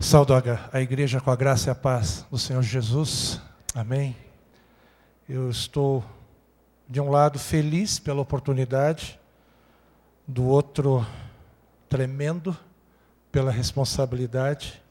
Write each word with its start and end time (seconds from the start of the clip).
Saúdo 0.00 0.34
a 0.72 0.80
igreja 0.80 1.20
com 1.20 1.30
a 1.30 1.36
graça 1.36 1.70
e 1.70 1.72
a 1.72 1.74
paz 1.74 2.26
do 2.30 2.36
Senhor 2.36 2.62
Jesus. 2.62 3.40
Amém. 3.74 4.14
Eu 5.26 5.48
estou, 5.48 6.04
de 6.88 7.00
um 7.00 7.10
lado, 7.10 7.38
feliz 7.38 7.98
pela 7.98 8.20
oportunidade, 8.20 9.18
do 10.26 10.44
outro, 10.44 11.06
tremendo 11.88 12.56
pela 13.32 13.50
responsabilidade. 13.50 14.82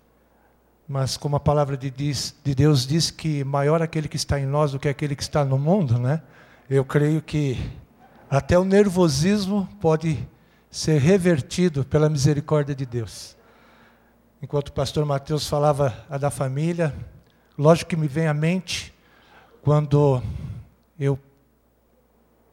Mas, 0.87 1.15
como 1.15 1.35
a 1.35 1.39
palavra 1.39 1.77
de, 1.77 1.91
diz, 1.91 2.35
de 2.43 2.55
Deus 2.55 2.87
diz 2.87 3.11
que 3.11 3.43
maior 3.43 3.81
aquele 3.81 4.07
que 4.07 4.17
está 4.17 4.39
em 4.39 4.45
nós 4.45 4.71
do 4.71 4.79
que 4.79 4.89
aquele 4.89 5.15
que 5.15 5.23
está 5.23 5.45
no 5.45 5.59
mundo, 5.59 5.99
né? 5.99 6.23
Eu 6.69 6.83
creio 6.83 7.21
que 7.21 7.71
até 8.29 8.57
o 8.57 8.63
nervosismo 8.63 9.69
pode 9.79 10.27
ser 10.71 10.99
revertido 10.99 11.85
pela 11.85 12.09
misericórdia 12.09 12.73
de 12.73 12.85
Deus 12.85 13.35
enquanto 14.43 14.67
o 14.67 14.73
pastor 14.73 15.05
Mateus 15.05 15.47
falava 15.47 16.05
a 16.09 16.17
da 16.17 16.29
família, 16.29 16.93
lógico 17.57 17.91
que 17.91 17.95
me 17.95 18.09
vem 18.09 18.27
à 18.27 18.33
mente 18.33 18.93
quando 19.61 20.21
eu 20.99 21.17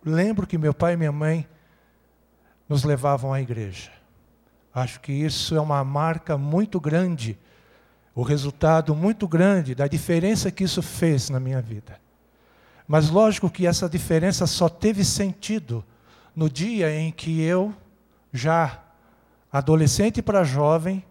lembro 0.04 0.46
que 0.46 0.56
meu 0.56 0.72
pai 0.72 0.92
e 0.92 0.96
minha 0.96 1.10
mãe 1.10 1.48
nos 2.68 2.84
levavam 2.84 3.32
à 3.32 3.40
igreja. 3.40 3.90
Acho 4.72 5.00
que 5.00 5.10
isso 5.10 5.56
é 5.56 5.60
uma 5.60 5.82
marca 5.82 6.38
muito 6.38 6.78
grande, 6.78 7.36
o 8.14 8.22
resultado 8.22 8.94
muito 8.94 9.26
grande 9.26 9.74
da 9.74 9.88
diferença 9.88 10.48
que 10.52 10.62
isso 10.62 10.80
fez 10.82 11.28
na 11.28 11.40
minha 11.40 11.60
vida. 11.60 12.00
Mas 12.86 13.10
lógico 13.10 13.50
que 13.50 13.66
essa 13.66 13.88
diferença 13.88 14.46
só 14.46 14.68
teve 14.68 15.04
sentido 15.04 15.84
no 16.36 16.48
dia 16.48 16.94
em 16.94 17.10
que 17.10 17.42
eu, 17.42 17.74
já 18.32 18.78
adolescente 19.50 20.22
para 20.22 20.44
jovem, 20.44 21.04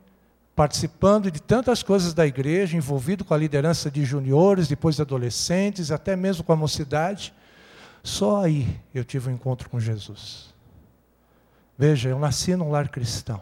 participando 0.60 1.32
de 1.32 1.42
tantas 1.42 1.82
coisas 1.82 2.14
da 2.14 2.28
igreja, 2.28 2.76
envolvido 2.76 3.24
com 3.24 3.34
a 3.34 3.38
liderança 3.38 3.90
de 3.90 4.04
juniores, 4.04 4.68
depois 4.68 4.98
de 4.98 5.02
adolescentes, 5.02 5.90
até 5.90 6.18
mesmo 6.18 6.44
com 6.44 6.52
a 6.52 6.56
mocidade. 6.58 7.34
Só 8.04 8.44
aí 8.44 8.78
eu 8.94 9.06
tive 9.06 9.30
um 9.30 9.34
encontro 9.34 9.70
com 9.70 9.80
Jesus. 9.80 10.54
Veja, 11.78 12.10
eu 12.10 12.20
nasci 12.20 12.58
num 12.58 12.72
lar 12.72 12.90
cristão. 12.90 13.42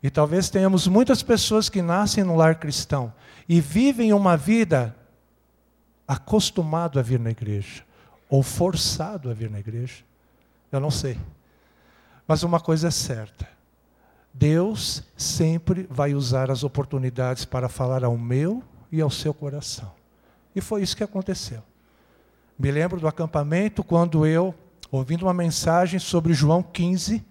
E 0.00 0.08
talvez 0.08 0.48
tenhamos 0.48 0.86
muitas 0.86 1.20
pessoas 1.20 1.68
que 1.68 1.82
nascem 1.82 2.22
num 2.22 2.36
lar 2.36 2.54
cristão 2.54 3.12
e 3.48 3.60
vivem 3.60 4.12
uma 4.12 4.36
vida 4.36 4.94
acostumado 6.06 7.00
a 7.00 7.02
vir 7.02 7.18
na 7.18 7.32
igreja 7.32 7.82
ou 8.30 8.40
forçado 8.40 9.32
a 9.32 9.34
vir 9.34 9.50
na 9.50 9.58
igreja. 9.58 10.04
Eu 10.70 10.78
não 10.78 10.92
sei. 10.92 11.18
Mas 12.24 12.44
uma 12.44 12.60
coisa 12.60 12.86
é 12.86 12.92
certa: 12.92 13.55
Deus 14.38 15.02
sempre 15.16 15.86
vai 15.88 16.14
usar 16.14 16.50
as 16.50 16.62
oportunidades 16.62 17.46
para 17.46 17.70
falar 17.70 18.04
ao 18.04 18.18
meu 18.18 18.62
e 18.92 19.00
ao 19.00 19.10
seu 19.10 19.32
coração. 19.32 19.90
E 20.54 20.60
foi 20.60 20.82
isso 20.82 20.96
que 20.96 21.02
aconteceu. 21.02 21.62
Me 22.58 22.70
lembro 22.70 23.00
do 23.00 23.08
acampamento 23.08 23.82
quando 23.82 24.26
eu, 24.26 24.54
ouvindo 24.90 25.22
uma 25.22 25.32
mensagem 25.32 25.98
sobre 25.98 26.34
João 26.34 26.62
15, 26.62 27.24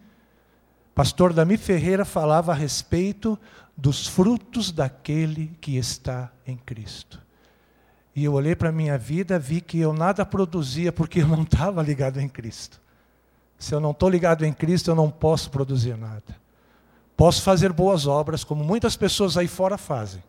pastor 0.96 1.32
Dami 1.32 1.58
Ferreira 1.58 2.06
falava 2.06 2.52
a 2.52 2.56
respeito 2.56 3.38
dos 3.78 4.08
frutos 4.08 4.72
daquele 4.72 5.52
que 5.62 5.78
está 5.78 6.32
em 6.46 6.58
Cristo. 6.58 7.22
E 8.16 8.24
eu 8.24 8.34
olhei 8.34 8.56
para 8.56 8.70
a 8.70 8.72
minha 8.72 8.98
vida, 8.98 9.38
vi 9.38 9.62
que 9.62 9.80
eu 9.80 9.94
nada 9.94 10.26
produzia 10.26 10.92
porque 10.92 11.22
eu 11.22 11.28
não 11.28 11.44
estava 11.44 11.84
ligado 11.84 12.20
em 12.20 12.28
Cristo. 12.28 12.82
Se 13.60 13.76
eu 13.76 13.80
não 13.80 13.92
estou 13.92 14.10
ligado 14.10 14.44
em 14.44 14.54
Cristo, 14.54 14.90
eu 14.90 14.96
não 14.96 15.12
posso 15.12 15.52
produzir 15.52 15.96
nada. 15.98 16.45
Posso 17.16 17.42
fazer 17.42 17.72
boas 17.72 18.08
obras, 18.08 18.44
como 18.44 18.64
muitas 18.64 18.96
pessoas 18.96 19.38
aí 19.38 19.48
fora 19.48 19.78
fazem. 19.78 20.24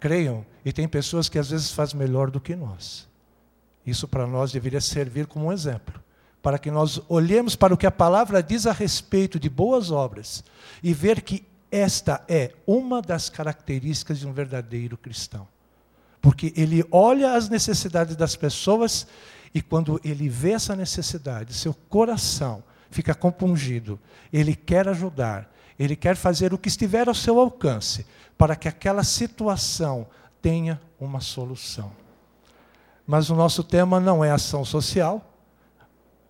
Creiam, 0.00 0.44
e 0.64 0.72
tem 0.72 0.88
pessoas 0.88 1.28
que 1.28 1.38
às 1.38 1.50
vezes 1.50 1.70
fazem 1.70 1.98
melhor 1.98 2.30
do 2.30 2.40
que 2.40 2.56
nós. 2.56 3.08
Isso 3.86 4.08
para 4.08 4.26
nós 4.26 4.52
deveria 4.52 4.80
servir 4.80 5.26
como 5.26 5.46
um 5.46 5.52
exemplo, 5.52 6.02
para 6.42 6.58
que 6.58 6.70
nós 6.70 7.00
olhemos 7.08 7.54
para 7.54 7.74
o 7.74 7.76
que 7.76 7.86
a 7.86 7.90
palavra 7.90 8.42
diz 8.42 8.66
a 8.66 8.72
respeito 8.72 9.38
de 9.38 9.48
boas 9.48 9.90
obras 9.90 10.42
e 10.82 10.92
ver 10.92 11.22
que 11.22 11.44
esta 11.70 12.24
é 12.28 12.52
uma 12.66 13.00
das 13.00 13.30
características 13.30 14.18
de 14.18 14.26
um 14.26 14.32
verdadeiro 14.32 14.96
cristão. 14.96 15.46
Porque 16.20 16.52
ele 16.56 16.84
olha 16.90 17.34
as 17.34 17.48
necessidades 17.48 18.16
das 18.16 18.36
pessoas 18.36 19.06
e 19.54 19.62
quando 19.62 20.00
ele 20.04 20.28
vê 20.28 20.52
essa 20.52 20.76
necessidade, 20.76 21.54
seu 21.54 21.74
coração 21.88 22.62
fica 22.90 23.14
compungido, 23.14 23.98
ele 24.32 24.54
quer 24.54 24.88
ajudar, 24.88 25.50
ele 25.80 25.96
quer 25.96 26.14
fazer 26.14 26.52
o 26.52 26.58
que 26.58 26.68
estiver 26.68 27.08
ao 27.08 27.14
seu 27.14 27.40
alcance 27.40 28.04
para 28.36 28.54
que 28.54 28.68
aquela 28.68 29.02
situação 29.02 30.06
tenha 30.42 30.78
uma 31.00 31.20
solução. 31.20 31.90
Mas 33.06 33.30
o 33.30 33.34
nosso 33.34 33.64
tema 33.64 33.98
não 33.98 34.22
é 34.22 34.30
ação 34.30 34.62
social, 34.62 35.34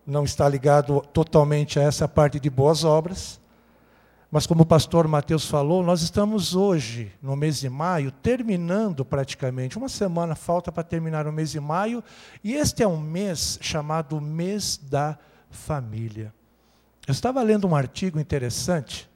não 0.06 0.22
está 0.22 0.48
ligado 0.48 1.00
totalmente 1.12 1.80
a 1.80 1.82
essa 1.82 2.06
parte 2.06 2.38
de 2.38 2.48
boas 2.48 2.84
obras. 2.84 3.40
Mas 4.30 4.46
como 4.46 4.62
o 4.62 4.66
pastor 4.66 5.08
Mateus 5.08 5.46
falou, 5.46 5.82
nós 5.82 6.00
estamos 6.00 6.54
hoje, 6.54 7.12
no 7.20 7.34
mês 7.34 7.58
de 7.58 7.68
maio, 7.68 8.12
terminando 8.12 9.04
praticamente, 9.04 9.76
uma 9.76 9.88
semana 9.88 10.36
falta 10.36 10.70
para 10.70 10.84
terminar 10.84 11.26
o 11.26 11.32
mês 11.32 11.50
de 11.50 11.58
maio, 11.58 12.04
e 12.44 12.54
este 12.54 12.84
é 12.84 12.86
um 12.86 13.00
mês 13.00 13.58
chamado 13.60 14.20
mês 14.20 14.76
da 14.76 15.18
família. 15.50 16.32
Eu 17.04 17.10
estava 17.10 17.42
lendo 17.42 17.66
um 17.66 17.74
artigo 17.74 18.20
interessante 18.20 19.09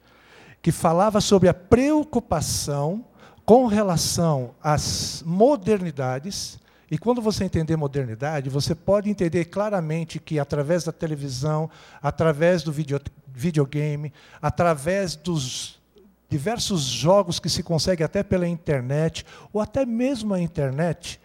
que 0.65 0.71
falava 0.71 1.21
sobre 1.21 1.47
a 1.47 1.53
preocupação 1.53 3.05
com 3.45 3.67
relação 3.67 4.55
às 4.63 5.21
modernidades. 5.23 6.57
E 6.89 6.97
quando 6.97 7.21
você 7.21 7.43
entender 7.43 7.75
modernidade, 7.75 8.49
você 8.49 8.73
pode 8.73 9.07
entender 9.07 9.45
claramente 9.45 10.19
que 10.19 10.39
através 10.39 10.83
da 10.83 10.91
televisão, 10.91 11.69
através 12.01 12.63
do 12.63 12.71
video, 12.71 12.99
videogame, 13.31 14.11
através 14.41 15.15
dos 15.15 15.79
diversos 16.27 16.81
jogos 16.81 17.39
que 17.39 17.47
se 17.47 17.61
consegue 17.61 18.03
até 18.03 18.23
pela 18.23 18.47
internet, 18.47 19.23
ou 19.53 19.61
até 19.61 19.85
mesmo 19.85 20.33
a 20.33 20.41
internet, 20.41 21.21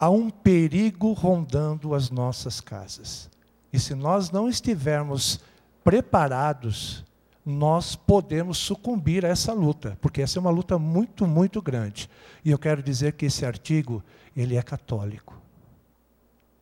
há 0.00 0.08
um 0.08 0.30
perigo 0.30 1.12
rondando 1.12 1.94
as 1.94 2.08
nossas 2.08 2.58
casas. 2.58 3.28
E 3.70 3.78
se 3.78 3.94
nós 3.94 4.30
não 4.30 4.48
estivermos 4.48 5.40
preparados, 5.84 7.04
nós 7.44 7.96
podemos 7.96 8.58
sucumbir 8.58 9.24
a 9.24 9.28
essa 9.28 9.52
luta, 9.52 9.98
porque 10.00 10.22
essa 10.22 10.38
é 10.38 10.40
uma 10.40 10.50
luta 10.50 10.78
muito, 10.78 11.26
muito 11.26 11.60
grande. 11.60 12.08
E 12.44 12.50
eu 12.50 12.58
quero 12.58 12.82
dizer 12.82 13.14
que 13.14 13.26
esse 13.26 13.44
artigo, 13.44 14.02
ele 14.36 14.56
é 14.56 14.62
católico. 14.62 15.40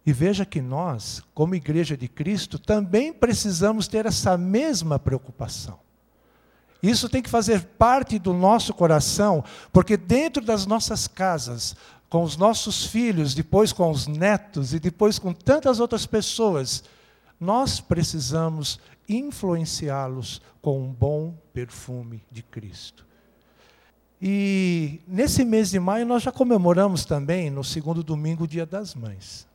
E 0.05 0.13
veja 0.13 0.47
que 0.47 0.63
nós, 0.63 1.23
como 1.35 1.55
igreja 1.55 1.97
de 1.97 2.09
Cristo, 2.09 2.59
também 2.59 3.13
precisamos 3.13 3.87
ter 3.87 4.07
essa 4.07 4.39
mesma 4.39 4.99
preocupação. 4.99 5.79
Isso 6.83 7.11
tem 7.11 7.21
que 7.21 7.29
fazer 7.29 7.63
parte 7.79 8.19
do 8.19 8.33
nosso 8.33 8.73
coração, 8.73 9.45
porque 9.71 9.99
dentro 9.99 10.43
das 10.43 10.65
nossas 10.65 11.07
casas, 11.07 11.77
com 12.09 12.23
os 12.23 12.39
nossos 12.39 12.87
filhos, 12.87 13.35
depois 13.35 13.73
com 13.73 13.91
os 13.91 14.07
netos 14.07 14.73
e 14.73 14.81
depois 14.81 15.19
com 15.19 15.35
tantas 15.35 15.79
outras 15.79 16.07
pessoas, 16.07 16.83
nós 17.39 17.81
precisamos 17.81 18.81
influenciá-los 19.17 20.41
com 20.61 20.81
um 20.83 20.93
bom 20.93 21.35
perfume 21.53 22.23
de 22.31 22.43
Cristo. 22.43 23.07
E 24.21 25.01
nesse 25.07 25.45
mês 25.45 25.71
de 25.71 25.81
maio 25.81 26.07
nós 26.07 26.23
já 26.23 26.31
comemoramos 26.31 27.05
também, 27.05 27.51
no 27.51 27.65
segundo 27.65 28.03
domingo, 28.03 28.45
o 28.45 28.49
Dia 28.49 28.67
das 28.67 28.95
Mães. 28.95 29.47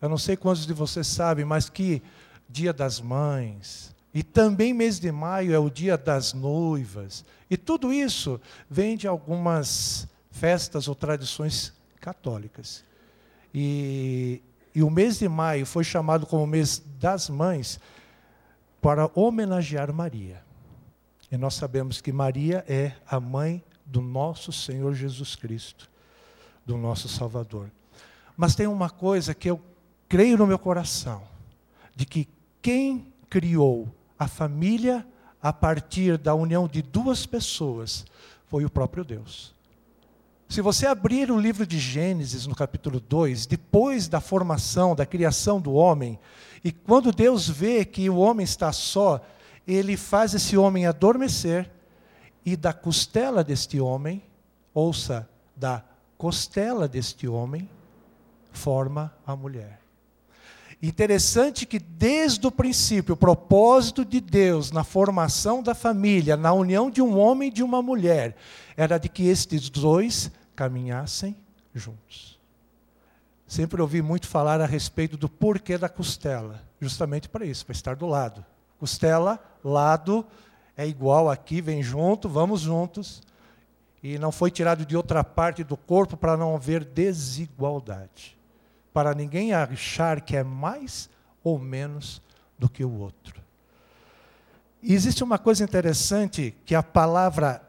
Eu 0.00 0.08
não 0.08 0.18
sei 0.18 0.36
quantos 0.36 0.66
de 0.66 0.72
vocês 0.72 1.06
sabem, 1.06 1.44
mas 1.44 1.68
que 1.68 2.02
Dia 2.48 2.72
das 2.72 3.00
Mães, 3.00 3.94
e 4.16 4.22
também 4.22 4.72
mês 4.72 4.98
de 4.98 5.12
maio 5.12 5.52
é 5.52 5.58
o 5.58 5.68
Dia 5.68 5.98
das 5.98 6.32
Noivas. 6.32 7.22
E 7.50 7.56
tudo 7.58 7.92
isso 7.92 8.40
vem 8.70 8.96
de 8.96 9.06
algumas 9.06 10.08
festas 10.30 10.88
ou 10.88 10.94
tradições 10.94 11.74
católicas. 12.00 12.82
E, 13.54 14.40
e 14.74 14.82
o 14.82 14.88
mês 14.88 15.18
de 15.18 15.28
maio 15.28 15.66
foi 15.66 15.84
chamado 15.84 16.24
como 16.24 16.46
mês 16.46 16.82
das 16.98 17.28
mães, 17.28 17.78
para 18.86 19.10
homenagear 19.16 19.92
Maria. 19.92 20.44
E 21.28 21.36
nós 21.36 21.54
sabemos 21.54 22.00
que 22.00 22.12
Maria 22.12 22.64
é 22.68 22.92
a 23.04 23.18
mãe 23.18 23.60
do 23.84 24.00
nosso 24.00 24.52
Senhor 24.52 24.94
Jesus 24.94 25.34
Cristo, 25.34 25.90
do 26.64 26.76
nosso 26.76 27.08
Salvador. 27.08 27.68
Mas 28.36 28.54
tem 28.54 28.68
uma 28.68 28.88
coisa 28.88 29.34
que 29.34 29.50
eu 29.50 29.60
creio 30.08 30.38
no 30.38 30.46
meu 30.46 30.56
coração, 30.56 31.24
de 31.96 32.06
que 32.06 32.28
quem 32.62 33.12
criou 33.28 33.92
a 34.16 34.28
família 34.28 35.04
a 35.42 35.52
partir 35.52 36.16
da 36.16 36.36
união 36.36 36.68
de 36.68 36.80
duas 36.80 37.26
pessoas 37.26 38.06
foi 38.46 38.64
o 38.64 38.70
próprio 38.70 39.04
Deus. 39.04 39.52
Se 40.48 40.62
você 40.62 40.86
abrir 40.86 41.28
o 41.28 41.40
livro 41.40 41.66
de 41.66 41.76
Gênesis, 41.76 42.46
no 42.46 42.54
capítulo 42.54 43.00
2, 43.00 43.46
depois 43.46 44.06
da 44.06 44.20
formação, 44.20 44.94
da 44.94 45.04
criação 45.04 45.60
do 45.60 45.72
homem, 45.72 46.16
e 46.66 46.72
quando 46.72 47.12
Deus 47.12 47.48
vê 47.48 47.84
que 47.84 48.10
o 48.10 48.16
homem 48.16 48.42
está 48.42 48.72
só, 48.72 49.24
ele 49.64 49.96
faz 49.96 50.34
esse 50.34 50.56
homem 50.56 50.84
adormecer, 50.84 51.70
e 52.44 52.56
da 52.56 52.72
costela 52.72 53.44
deste 53.44 53.78
homem, 53.78 54.20
ouça, 54.74 55.30
da 55.54 55.84
costela 56.18 56.88
deste 56.88 57.28
homem 57.28 57.70
forma 58.50 59.14
a 59.24 59.36
mulher. 59.36 59.80
Interessante 60.82 61.66
que 61.66 61.78
desde 61.78 62.44
o 62.44 62.50
princípio, 62.50 63.14
o 63.14 63.16
propósito 63.16 64.04
de 64.04 64.20
Deus 64.20 64.72
na 64.72 64.82
formação 64.82 65.62
da 65.62 65.72
família, 65.72 66.36
na 66.36 66.52
união 66.52 66.90
de 66.90 67.00
um 67.00 67.16
homem 67.16 67.48
e 67.48 67.52
de 67.52 67.62
uma 67.62 67.80
mulher, 67.80 68.34
era 68.76 68.98
de 68.98 69.08
que 69.08 69.28
estes 69.28 69.70
dois 69.70 70.32
caminhassem 70.56 71.36
juntos. 71.72 72.35
Sempre 73.46 73.80
ouvi 73.80 74.02
muito 74.02 74.26
falar 74.26 74.60
a 74.60 74.66
respeito 74.66 75.16
do 75.16 75.28
porquê 75.28 75.78
da 75.78 75.88
costela, 75.88 76.62
justamente 76.80 77.28
para 77.28 77.44
isso, 77.44 77.64
para 77.64 77.74
estar 77.74 77.96
do 77.96 78.06
lado. 78.06 78.44
Costela, 78.78 79.40
lado, 79.62 80.26
é 80.76 80.86
igual 80.86 81.30
aqui, 81.30 81.60
vem 81.60 81.82
junto, 81.82 82.28
vamos 82.28 82.60
juntos. 82.60 83.22
E 84.02 84.18
não 84.18 84.32
foi 84.32 84.50
tirado 84.50 84.84
de 84.84 84.96
outra 84.96 85.22
parte 85.22 85.64
do 85.64 85.76
corpo 85.76 86.16
para 86.16 86.36
não 86.36 86.54
haver 86.54 86.84
desigualdade 86.84 88.36
para 88.96 89.14
ninguém 89.14 89.52
achar 89.52 90.22
que 90.22 90.34
é 90.34 90.42
mais 90.42 91.10
ou 91.44 91.58
menos 91.58 92.22
do 92.58 92.66
que 92.66 92.82
o 92.82 92.90
outro. 92.90 93.42
E 94.82 94.94
existe 94.94 95.22
uma 95.22 95.38
coisa 95.38 95.62
interessante 95.62 96.54
que 96.64 96.74
a 96.74 96.82
palavra 96.82 97.60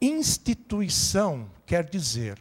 instituição 0.00 1.50
quer 1.66 1.84
dizer. 1.84 2.38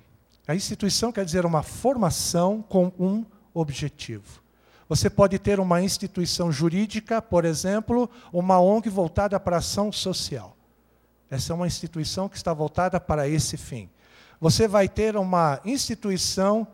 A 0.47 0.53
instituição 0.53 1.11
quer 1.11 1.23
dizer 1.23 1.45
uma 1.45 1.63
formação 1.63 2.61
com 2.61 2.91
um 2.99 3.25
objetivo. 3.53 4.41
Você 4.89 5.09
pode 5.09 5.39
ter 5.39 5.59
uma 5.59 5.81
instituição 5.81 6.51
jurídica, 6.51 7.21
por 7.21 7.45
exemplo, 7.45 8.09
uma 8.31 8.59
ONG 8.59 8.89
voltada 8.89 9.39
para 9.39 9.55
a 9.55 9.59
ação 9.59 9.91
social. 9.91 10.57
Essa 11.29 11.53
é 11.53 11.55
uma 11.55 11.65
instituição 11.65 12.27
que 12.27 12.35
está 12.35 12.53
voltada 12.53 12.99
para 12.99 13.27
esse 13.27 13.55
fim. 13.57 13.89
Você 14.39 14.67
vai 14.67 14.89
ter 14.89 15.15
uma 15.15 15.61
instituição 15.63 16.67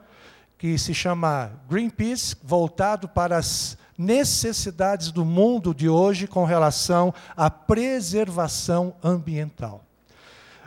que 0.58 0.78
se 0.78 0.94
chama 0.94 1.52
Greenpeace, 1.70 2.36
voltado 2.44 3.08
para 3.08 3.38
as 3.38 3.78
necessidades 3.98 5.12
do 5.12 5.24
mundo 5.24 5.74
de 5.74 5.88
hoje 5.88 6.28
com 6.28 6.44
relação 6.44 7.14
à 7.38 7.50
preservação 7.50 8.96
ambiental. 9.04 9.86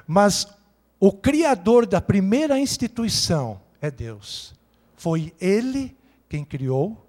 Mas 0.06 0.46
o 1.04 1.10
criador 1.10 1.84
da 1.84 2.00
primeira 2.00 2.60
instituição 2.60 3.60
é 3.80 3.90
Deus. 3.90 4.54
Foi 4.94 5.34
Ele 5.40 5.96
quem 6.28 6.44
criou 6.44 7.04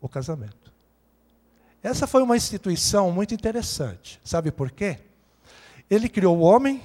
o 0.00 0.08
casamento. 0.08 0.72
Essa 1.82 2.06
foi 2.06 2.22
uma 2.22 2.36
instituição 2.36 3.10
muito 3.10 3.34
interessante. 3.34 4.20
Sabe 4.22 4.52
por 4.52 4.70
quê? 4.70 5.00
Ele 5.90 6.08
criou 6.08 6.38
o 6.38 6.42
homem, 6.42 6.80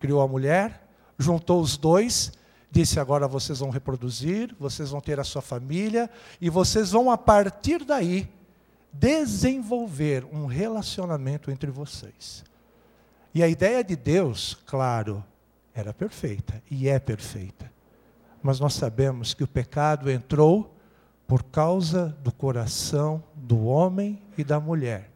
criou 0.00 0.22
a 0.22 0.26
mulher, 0.26 0.88
juntou 1.18 1.60
os 1.60 1.76
dois 1.76 2.32
disse: 2.70 2.98
agora 2.98 3.28
vocês 3.28 3.58
vão 3.58 3.68
reproduzir, 3.68 4.56
vocês 4.58 4.88
vão 4.88 5.02
ter 5.02 5.20
a 5.20 5.24
sua 5.24 5.42
família, 5.42 6.08
e 6.40 6.48
vocês 6.48 6.92
vão, 6.92 7.10
a 7.10 7.18
partir 7.18 7.84
daí, 7.84 8.26
desenvolver 8.90 10.24
um 10.32 10.46
relacionamento 10.46 11.50
entre 11.50 11.70
vocês. 11.70 12.42
E 13.34 13.42
a 13.42 13.48
ideia 13.48 13.84
de 13.84 13.94
Deus, 13.94 14.56
claro, 14.66 15.22
era 15.74 15.92
perfeita 15.92 16.62
e 16.70 16.88
é 16.88 16.98
perfeita. 16.98 17.70
Mas 18.42 18.60
nós 18.60 18.74
sabemos 18.74 19.34
que 19.34 19.42
o 19.42 19.48
pecado 19.48 20.10
entrou 20.10 20.74
por 21.26 21.42
causa 21.42 22.16
do 22.22 22.30
coração 22.30 23.22
do 23.34 23.64
homem 23.64 24.22
e 24.36 24.44
da 24.44 24.60
mulher, 24.60 25.10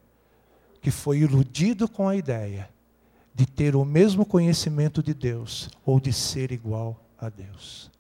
que 0.81 0.91
foi 0.91 1.19
iludido 1.19 1.89
com 1.89 2.09
a 2.09 2.17
ideia 2.17 2.69
de 3.35 3.47
ter 3.47 3.77
o 3.77 3.85
mesmo 3.85 4.27
conhecimento 4.27 5.03
de 5.03 5.15
Deus 5.15 5.71
ou 5.85 6.01
de 6.01 6.13
ser 6.13 6.51
igual 6.51 6.99
a 7.19 7.29
Deus. 7.29 7.91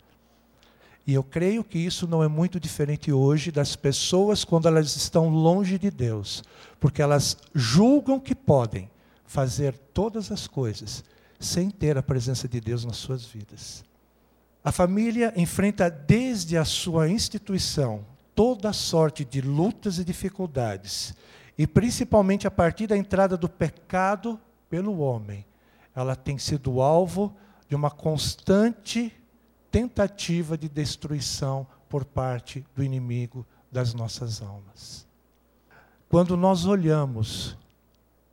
E 1.06 1.14
eu 1.14 1.22
creio 1.22 1.62
que 1.62 1.78
isso 1.78 2.06
não 2.06 2.22
é 2.22 2.28
muito 2.28 2.58
diferente 2.58 3.12
hoje 3.12 3.52
das 3.52 3.76
pessoas 3.76 4.44
quando 4.44 4.66
elas 4.66 4.96
estão 4.96 5.28
longe 5.28 5.78
de 5.78 5.90
Deus, 5.90 6.42
porque 6.80 7.00
elas 7.00 7.36
julgam 7.54 8.18
que 8.18 8.34
podem 8.34 8.90
fazer 9.24 9.76
todas 9.94 10.32
as 10.32 10.46
coisas 10.46 11.04
sem 11.38 11.70
ter 11.70 11.96
a 11.96 12.02
presença 12.02 12.48
de 12.48 12.60
Deus 12.60 12.84
nas 12.84 12.96
suas 12.96 13.24
vidas. 13.24 13.84
A 14.64 14.72
família 14.72 15.32
enfrenta 15.36 15.90
desde 15.90 16.56
a 16.56 16.64
sua 16.64 17.08
instituição 17.08 18.04
toda 18.34 18.72
sorte 18.72 19.24
de 19.24 19.40
lutas 19.40 19.98
e 19.98 20.04
dificuldades, 20.04 21.14
e 21.56 21.66
principalmente 21.66 22.46
a 22.46 22.50
partir 22.50 22.86
da 22.86 22.96
entrada 22.96 23.36
do 23.36 23.48
pecado 23.48 24.38
pelo 24.70 24.98
homem, 24.98 25.44
ela 25.94 26.14
tem 26.14 26.38
sido 26.38 26.80
alvo 26.80 27.34
de 27.68 27.74
uma 27.74 27.90
constante 27.90 29.12
tentativa 29.70 30.56
de 30.56 30.68
destruição 30.68 31.66
por 31.88 32.04
parte 32.04 32.64
do 32.74 32.82
inimigo 32.84 33.46
das 33.70 33.94
nossas 33.94 34.40
almas. 34.40 35.06
Quando 36.08 36.36
nós 36.36 36.64
olhamos 36.64 37.56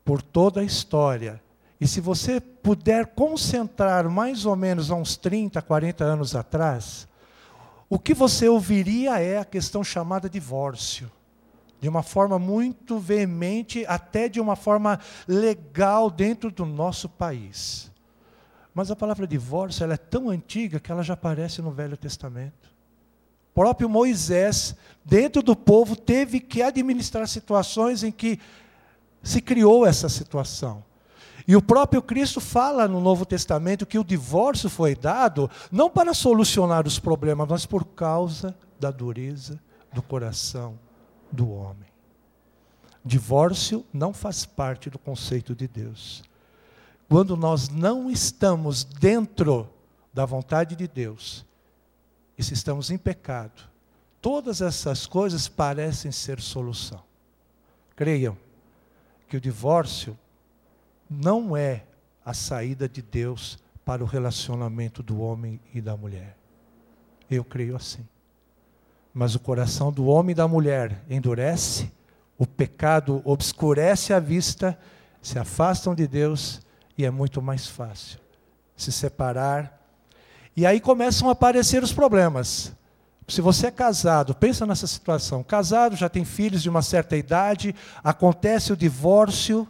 por 0.04 0.22
toda 0.22 0.62
a 0.62 0.64
história, 0.64 1.42
e 1.80 1.88
se 1.88 2.00
você 2.00 2.40
puder 2.40 3.08
concentrar 3.08 4.10
mais 4.10 4.46
ou 4.46 4.56
menos 4.56 4.90
a 4.90 4.96
uns 4.96 5.18
30, 5.18 5.62
40 5.62 6.04
anos 6.04 6.36
atrás, 6.36 7.08
o 7.90 8.00
que 8.00 8.14
você 8.14 8.48
ouviria 8.48 9.20
é 9.20 9.38
a 9.38 9.46
questão 9.46 9.84
chamada 9.84 10.30
divórcio. 10.30 11.12
De 11.80 11.90
uma 11.90 12.02
forma 12.02 12.40
muito 12.40 12.98
veemente, 12.98 13.86
até 13.88 14.30
de 14.30 14.40
uma 14.40 14.56
forma 14.56 15.00
legal 15.28 16.10
dentro 16.10 16.50
do 16.50 16.66
nosso 16.66 17.10
país. 17.10 17.92
Mas 18.74 18.90
a 18.90 18.96
palavra 18.96 19.28
divórcio 19.28 19.84
ela 19.84 19.94
é 19.94 19.98
tão 19.98 20.30
antiga 20.30 20.80
que 20.80 20.92
ela 20.92 21.04
já 21.04 21.14
aparece 21.14 21.62
no 21.62 21.72
Velho 21.72 21.98
Testamento. 21.98 22.74
O 23.52 23.54
próprio 23.54 23.90
Moisés, 23.90 24.76
dentro 25.04 25.44
do 25.44 25.56
povo, 25.56 25.96
teve 25.96 26.40
que 26.40 26.62
administrar 26.62 27.28
situações 27.28 28.04
em 28.04 28.12
que 28.12 28.40
se 29.22 29.42
criou 29.42 29.86
essa 29.86 30.10
situação. 30.10 30.84
E 31.48 31.56
o 31.56 31.62
próprio 31.62 32.02
Cristo 32.02 32.42
fala 32.42 32.88
no 32.88 33.00
Novo 33.00 33.26
Testamento 33.26 33.86
que 33.86 34.00
o 34.00 34.04
divórcio 34.04 34.70
foi 34.70 34.96
dado 34.96 35.50
não 35.72 35.90
para 35.90 36.14
solucionar 36.14 36.88
os 36.88 36.98
problemas, 36.98 37.48
mas 37.48 37.66
por 37.66 37.86
causa 37.86 38.56
da 38.80 38.90
dureza 38.90 39.60
do 39.94 40.02
coração 40.02 40.78
do 41.32 41.52
homem. 41.52 41.90
Divórcio 43.04 43.86
não 43.94 44.12
faz 44.14 44.46
parte 44.46 44.90
do 44.90 44.98
conceito 44.98 45.54
de 45.54 45.68
Deus 45.68 46.24
quando 47.08 47.38
nós 47.38 47.70
não 47.70 48.10
estamos 48.10 48.84
dentro 48.84 49.70
da 50.14 50.26
vontade 50.26 50.76
de 50.76 50.88
Deus, 50.88 51.46
e 52.38 52.44
se 52.44 52.54
estamos 52.54 52.90
em 52.90 52.98
pecado, 52.98 53.64
todas 54.22 54.62
essas 54.62 55.06
coisas 55.06 55.48
parecem 55.48 56.12
ser 56.12 56.42
solução. 56.42 57.02
Creiam 57.96 58.38
que 59.30 59.38
o 59.38 59.42
divórcio 59.42 60.18
não 61.10 61.56
é 61.56 61.84
a 62.24 62.34
saída 62.34 62.88
de 62.88 63.02
Deus 63.02 63.58
para 63.84 64.04
o 64.04 64.08
relacionamento 64.08 65.04
do 65.04 65.20
homem 65.20 65.60
e 65.74 65.80
da 65.80 65.96
mulher. 65.96 66.36
Eu 67.30 67.44
creio 67.44 67.76
assim. 67.76 68.06
Mas 69.14 69.36
o 69.36 69.40
coração 69.40 69.92
do 69.92 70.06
homem 70.08 70.32
e 70.32 70.36
da 70.36 70.48
mulher 70.48 71.04
endurece, 71.10 71.92
o 72.38 72.46
pecado 72.46 73.22
obscurece 73.24 74.14
a 74.14 74.20
vista, 74.20 74.78
se 75.22 75.40
afastam 75.40 75.96
de 75.96 76.08
Deus 76.08 76.62
e 76.98 77.06
é 77.06 77.12
muito 77.12 77.42
mais 77.42 77.68
fácil 77.68 78.20
se 78.76 78.92
separar. 78.92 79.82
E 80.56 80.66
aí 80.66 80.80
começam 80.80 81.30
a 81.30 81.32
aparecer 81.32 81.84
os 81.84 81.94
problemas. 81.94 82.74
Se 83.28 83.42
você 83.42 83.68
é 83.68 83.72
casado, 83.72 84.36
pensa 84.36 84.66
nessa 84.66 84.86
situação. 84.86 85.44
Casado, 85.44 85.96
já 85.96 86.08
tem 86.08 86.24
filhos 86.24 86.62
de 86.62 86.70
uma 86.70 86.82
certa 86.82 87.18
idade, 87.18 87.76
acontece 88.04 88.72
o 88.72 88.78
divórcio. 88.78 89.68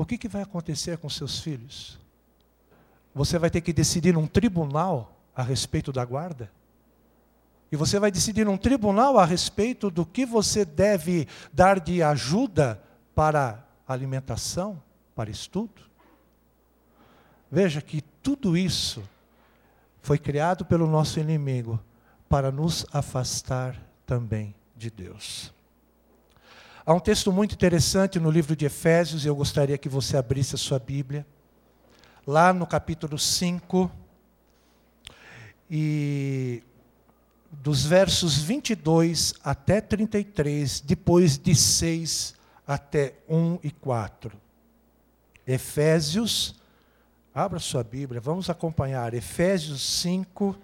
O 0.00 0.06
que, 0.06 0.16
que 0.16 0.28
vai 0.28 0.40
acontecer 0.40 0.96
com 0.96 1.10
seus 1.10 1.40
filhos? 1.40 2.00
Você 3.14 3.38
vai 3.38 3.50
ter 3.50 3.60
que 3.60 3.70
decidir 3.70 4.14
num 4.14 4.26
tribunal 4.26 5.14
a 5.36 5.42
respeito 5.42 5.92
da 5.92 6.02
guarda? 6.02 6.50
E 7.70 7.76
você 7.76 8.00
vai 8.00 8.10
decidir 8.10 8.46
num 8.46 8.56
tribunal 8.56 9.18
a 9.18 9.26
respeito 9.26 9.90
do 9.90 10.06
que 10.06 10.24
você 10.24 10.64
deve 10.64 11.28
dar 11.52 11.78
de 11.78 12.02
ajuda 12.02 12.82
para 13.14 13.62
alimentação, 13.86 14.82
para 15.14 15.28
estudo? 15.28 15.82
Veja 17.50 17.82
que 17.82 18.00
tudo 18.22 18.56
isso 18.56 19.02
foi 20.00 20.16
criado 20.16 20.64
pelo 20.64 20.86
nosso 20.86 21.20
inimigo 21.20 21.78
para 22.26 22.50
nos 22.50 22.86
afastar 22.90 23.78
também 24.06 24.54
de 24.74 24.88
Deus. 24.88 25.52
Há 26.90 26.92
um 26.92 26.98
texto 26.98 27.30
muito 27.30 27.54
interessante 27.54 28.18
no 28.18 28.32
livro 28.32 28.56
de 28.56 28.66
Efésios, 28.66 29.24
e 29.24 29.28
eu 29.28 29.36
gostaria 29.36 29.78
que 29.78 29.88
você 29.88 30.16
abrisse 30.16 30.56
a 30.56 30.58
sua 30.58 30.80
Bíblia, 30.80 31.24
lá 32.26 32.52
no 32.52 32.66
capítulo 32.66 33.16
5, 33.16 33.88
e 35.70 36.64
dos 37.48 37.86
versos 37.86 38.38
22 38.38 39.34
até 39.44 39.80
33, 39.80 40.80
depois 40.80 41.38
de 41.38 41.54
6 41.54 42.34
até 42.66 43.14
1 43.28 43.60
e 43.62 43.70
4. 43.70 44.32
Efésios 45.46 46.56
Abra 47.32 47.60
sua 47.60 47.84
Bíblia, 47.84 48.20
vamos 48.20 48.50
acompanhar 48.50 49.14
Efésios 49.14 49.80
5, 50.00 50.58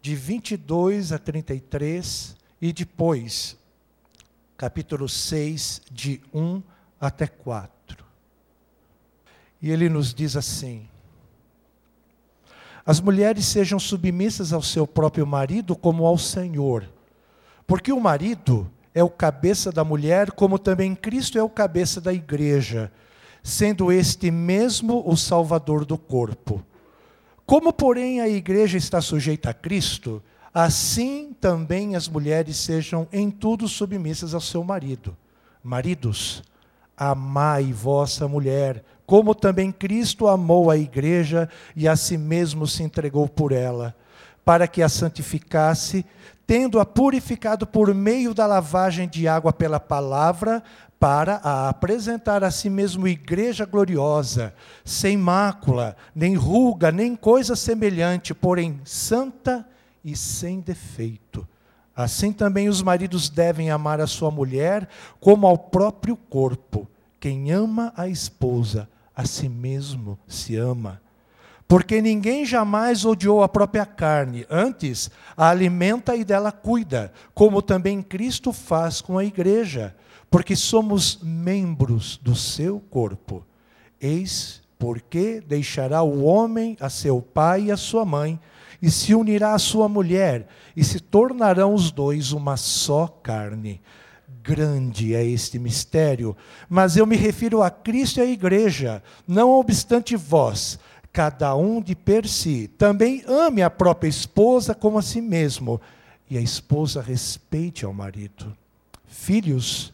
de 0.00 0.16
22 0.16 1.12
a 1.12 1.18
33, 1.18 2.34
e 2.62 2.72
depois, 2.72 3.59
capítulo 4.60 5.08
6, 5.08 5.80
de 5.90 6.20
1 6.34 6.62
até 7.00 7.26
4. 7.26 8.04
E 9.62 9.70
ele 9.70 9.88
nos 9.88 10.12
diz 10.12 10.36
assim: 10.36 10.86
As 12.84 13.00
mulheres 13.00 13.46
sejam 13.46 13.78
submissas 13.78 14.52
ao 14.52 14.60
seu 14.60 14.86
próprio 14.86 15.26
marido 15.26 15.74
como 15.74 16.04
ao 16.04 16.18
Senhor, 16.18 16.86
porque 17.66 17.90
o 17.90 17.98
marido 17.98 18.70
é 18.94 19.02
o 19.02 19.08
cabeça 19.08 19.72
da 19.72 19.82
mulher, 19.82 20.32
como 20.32 20.58
também 20.58 20.94
Cristo 20.94 21.38
é 21.38 21.42
o 21.42 21.48
cabeça 21.48 21.98
da 21.98 22.12
igreja, 22.12 22.92
sendo 23.42 23.90
este 23.90 24.30
mesmo 24.30 25.02
o 25.06 25.16
Salvador 25.16 25.86
do 25.86 25.96
corpo. 25.96 26.62
Como, 27.46 27.72
porém, 27.72 28.20
a 28.20 28.28
igreja 28.28 28.76
está 28.76 29.00
sujeita 29.00 29.48
a 29.48 29.54
Cristo, 29.54 30.22
assim 30.52 31.34
também 31.40 31.96
as 31.96 32.08
mulheres 32.08 32.56
sejam 32.56 33.06
em 33.12 33.30
tudo 33.30 33.68
submissas 33.68 34.34
ao 34.34 34.40
seu 34.40 34.64
marido. 34.64 35.16
Maridos, 35.62 36.42
amai 36.96 37.72
vossa 37.72 38.26
mulher, 38.26 38.84
como 39.06 39.34
também 39.34 39.72
Cristo 39.72 40.28
amou 40.28 40.70
a 40.70 40.76
igreja 40.76 41.48
e 41.74 41.88
a 41.88 41.96
si 41.96 42.16
mesmo 42.16 42.66
se 42.66 42.82
entregou 42.82 43.28
por 43.28 43.52
ela, 43.52 43.94
para 44.44 44.68
que 44.68 44.82
a 44.82 44.88
santificasse, 44.88 46.04
tendo-a 46.46 46.84
purificado 46.84 47.66
por 47.66 47.94
meio 47.94 48.34
da 48.34 48.46
lavagem 48.46 49.08
de 49.08 49.26
água 49.26 49.52
pela 49.52 49.80
palavra, 49.80 50.62
para 50.98 51.36
a 51.36 51.70
apresentar 51.70 52.44
a 52.44 52.50
si 52.50 52.68
mesmo 52.68 53.08
igreja 53.08 53.64
gloriosa, 53.64 54.52
sem 54.84 55.16
mácula, 55.16 55.96
nem 56.14 56.34
ruga, 56.34 56.92
nem 56.92 57.16
coisa 57.16 57.56
semelhante, 57.56 58.34
porém 58.34 58.78
santa 58.84 59.66
e 60.04 60.16
sem 60.16 60.60
defeito. 60.60 61.46
Assim 61.94 62.32
também 62.32 62.68
os 62.68 62.82
maridos 62.82 63.28
devem 63.28 63.70
amar 63.70 64.00
a 64.00 64.06
sua 64.06 64.30
mulher 64.30 64.88
como 65.20 65.46
ao 65.46 65.58
próprio 65.58 66.16
corpo. 66.16 66.88
Quem 67.18 67.52
ama 67.52 67.92
a 67.96 68.08
esposa, 68.08 68.88
a 69.14 69.26
si 69.26 69.48
mesmo 69.48 70.18
se 70.26 70.56
ama. 70.56 71.00
Porque 71.68 72.00
ninguém 72.00 72.44
jamais 72.44 73.04
odiou 73.04 73.42
a 73.42 73.48
própria 73.48 73.86
carne, 73.86 74.44
antes 74.50 75.10
a 75.36 75.50
alimenta 75.50 76.16
e 76.16 76.24
dela 76.24 76.50
cuida, 76.50 77.12
como 77.32 77.62
também 77.62 78.02
Cristo 78.02 78.52
faz 78.52 79.00
com 79.00 79.18
a 79.18 79.24
igreja, 79.24 79.94
porque 80.28 80.56
somos 80.56 81.20
membros 81.22 82.16
do 82.16 82.34
seu 82.34 82.80
corpo. 82.90 83.46
Eis 84.00 84.60
porque 84.80 85.42
deixará 85.46 86.02
o 86.02 86.24
homem 86.24 86.74
a 86.80 86.88
seu 86.88 87.20
pai 87.20 87.64
e 87.64 87.70
a 87.70 87.76
sua 87.76 88.02
mãe, 88.02 88.40
e 88.82 88.90
se 88.90 89.14
unirá 89.14 89.54
à 89.54 89.58
sua 89.58 89.88
mulher, 89.88 90.46
e 90.74 90.82
se 90.82 91.00
tornarão 91.00 91.74
os 91.74 91.90
dois 91.90 92.32
uma 92.32 92.56
só 92.56 93.06
carne. 93.06 93.80
Grande 94.42 95.14
é 95.14 95.24
este 95.24 95.58
mistério, 95.58 96.36
mas 96.68 96.96
eu 96.96 97.06
me 97.06 97.16
refiro 97.16 97.62
a 97.62 97.70
Cristo 97.70 98.18
e 98.18 98.22
à 98.22 98.26
igreja, 98.26 99.02
não 99.28 99.50
obstante 99.50 100.16
vós, 100.16 100.78
cada 101.12 101.54
um 101.54 101.82
de 101.82 101.94
per 101.94 102.26
si, 102.26 102.68
também 102.78 103.22
ame 103.26 103.62
a 103.62 103.68
própria 103.68 104.08
esposa 104.08 104.74
como 104.74 104.98
a 104.98 105.02
si 105.02 105.20
mesmo, 105.20 105.80
e 106.30 106.38
a 106.38 106.40
esposa 106.40 107.02
respeite 107.02 107.84
ao 107.84 107.92
marido. 107.92 108.56
Filhos, 109.06 109.92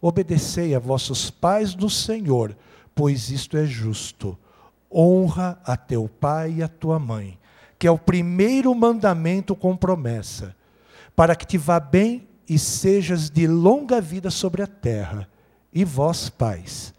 obedecei 0.00 0.74
a 0.74 0.78
vossos 0.78 1.30
pais 1.30 1.74
do 1.74 1.88
Senhor, 1.88 2.54
pois 2.94 3.30
isto 3.30 3.56
é 3.56 3.64
justo. 3.64 4.36
Honra 4.92 5.58
a 5.64 5.76
teu 5.76 6.08
pai 6.08 6.56
e 6.58 6.62
a 6.62 6.68
tua 6.68 6.98
mãe 6.98 7.38
que 7.78 7.86
é 7.86 7.90
o 7.90 7.98
primeiro 7.98 8.74
mandamento 8.74 9.54
com 9.54 9.76
promessa, 9.76 10.54
para 11.14 11.34
que 11.36 11.46
te 11.46 11.58
vá 11.58 11.78
bem 11.78 12.26
e 12.48 12.58
sejas 12.58 13.28
de 13.28 13.46
longa 13.46 14.00
vida 14.00 14.30
sobre 14.30 14.62
a 14.62 14.66
terra. 14.66 15.28
E 15.72 15.84
vós, 15.84 16.28
pais, 16.28 16.94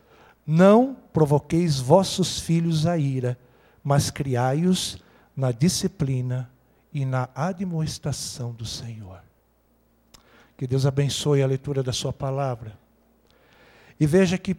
não 0.45 0.95
provoqueis 1.11 1.79
vossos 1.79 2.39
filhos 2.39 2.85
a 2.85 2.97
ira, 2.97 3.37
mas 3.83 4.11
criai-os 4.11 5.01
na 5.35 5.51
disciplina 5.51 6.49
e 6.93 7.05
na 7.05 7.29
admoestação 7.33 8.51
do 8.51 8.65
Senhor. 8.65 9.21
Que 10.55 10.67
Deus 10.67 10.85
abençoe 10.85 11.41
a 11.41 11.47
leitura 11.47 11.83
da 11.83 11.93
Sua 11.93 12.11
palavra. 12.11 12.77
E 13.99 14.05
veja 14.05 14.37
que 14.37 14.55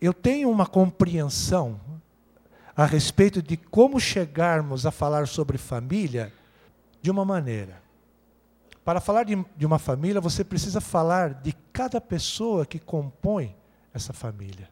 eu 0.00 0.12
tenho 0.12 0.50
uma 0.50 0.66
compreensão 0.66 1.80
a 2.76 2.84
respeito 2.84 3.40
de 3.40 3.56
como 3.56 3.98
chegarmos 3.98 4.84
a 4.84 4.90
falar 4.90 5.26
sobre 5.26 5.56
família 5.56 6.32
de 7.00 7.10
uma 7.10 7.24
maneira. 7.24 7.82
Para 8.84 9.00
falar 9.00 9.24
de, 9.24 9.42
de 9.56 9.64
uma 9.64 9.78
família, 9.78 10.20
você 10.20 10.44
precisa 10.44 10.80
falar 10.80 11.34
de 11.34 11.54
cada 11.72 12.00
pessoa 12.00 12.66
que 12.66 12.78
compõe 12.78 13.56
essa 13.94 14.12
família. 14.12 14.68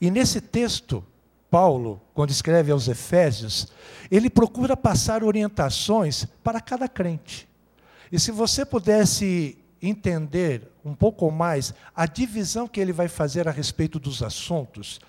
E 0.00 0.10
nesse 0.10 0.40
texto, 0.40 1.04
Paulo, 1.48 2.02
quando 2.12 2.30
escreve 2.30 2.72
aos 2.72 2.88
Efésios, 2.88 3.68
ele 4.10 4.28
procura 4.28 4.76
passar 4.76 5.22
orientações 5.22 6.26
para 6.42 6.60
cada 6.60 6.88
crente. 6.88 7.48
E 8.10 8.18
se 8.18 8.30
você 8.30 8.64
pudesse 8.64 9.56
entender 9.80 10.70
um 10.84 10.94
pouco 10.94 11.30
mais 11.30 11.72
a 11.94 12.06
divisão 12.06 12.66
que 12.66 12.80
ele 12.80 12.92
vai 12.92 13.08
fazer 13.08 13.46
a 13.48 13.52
respeito 13.52 13.98
dos 13.98 14.22
assuntos, 14.22 15.00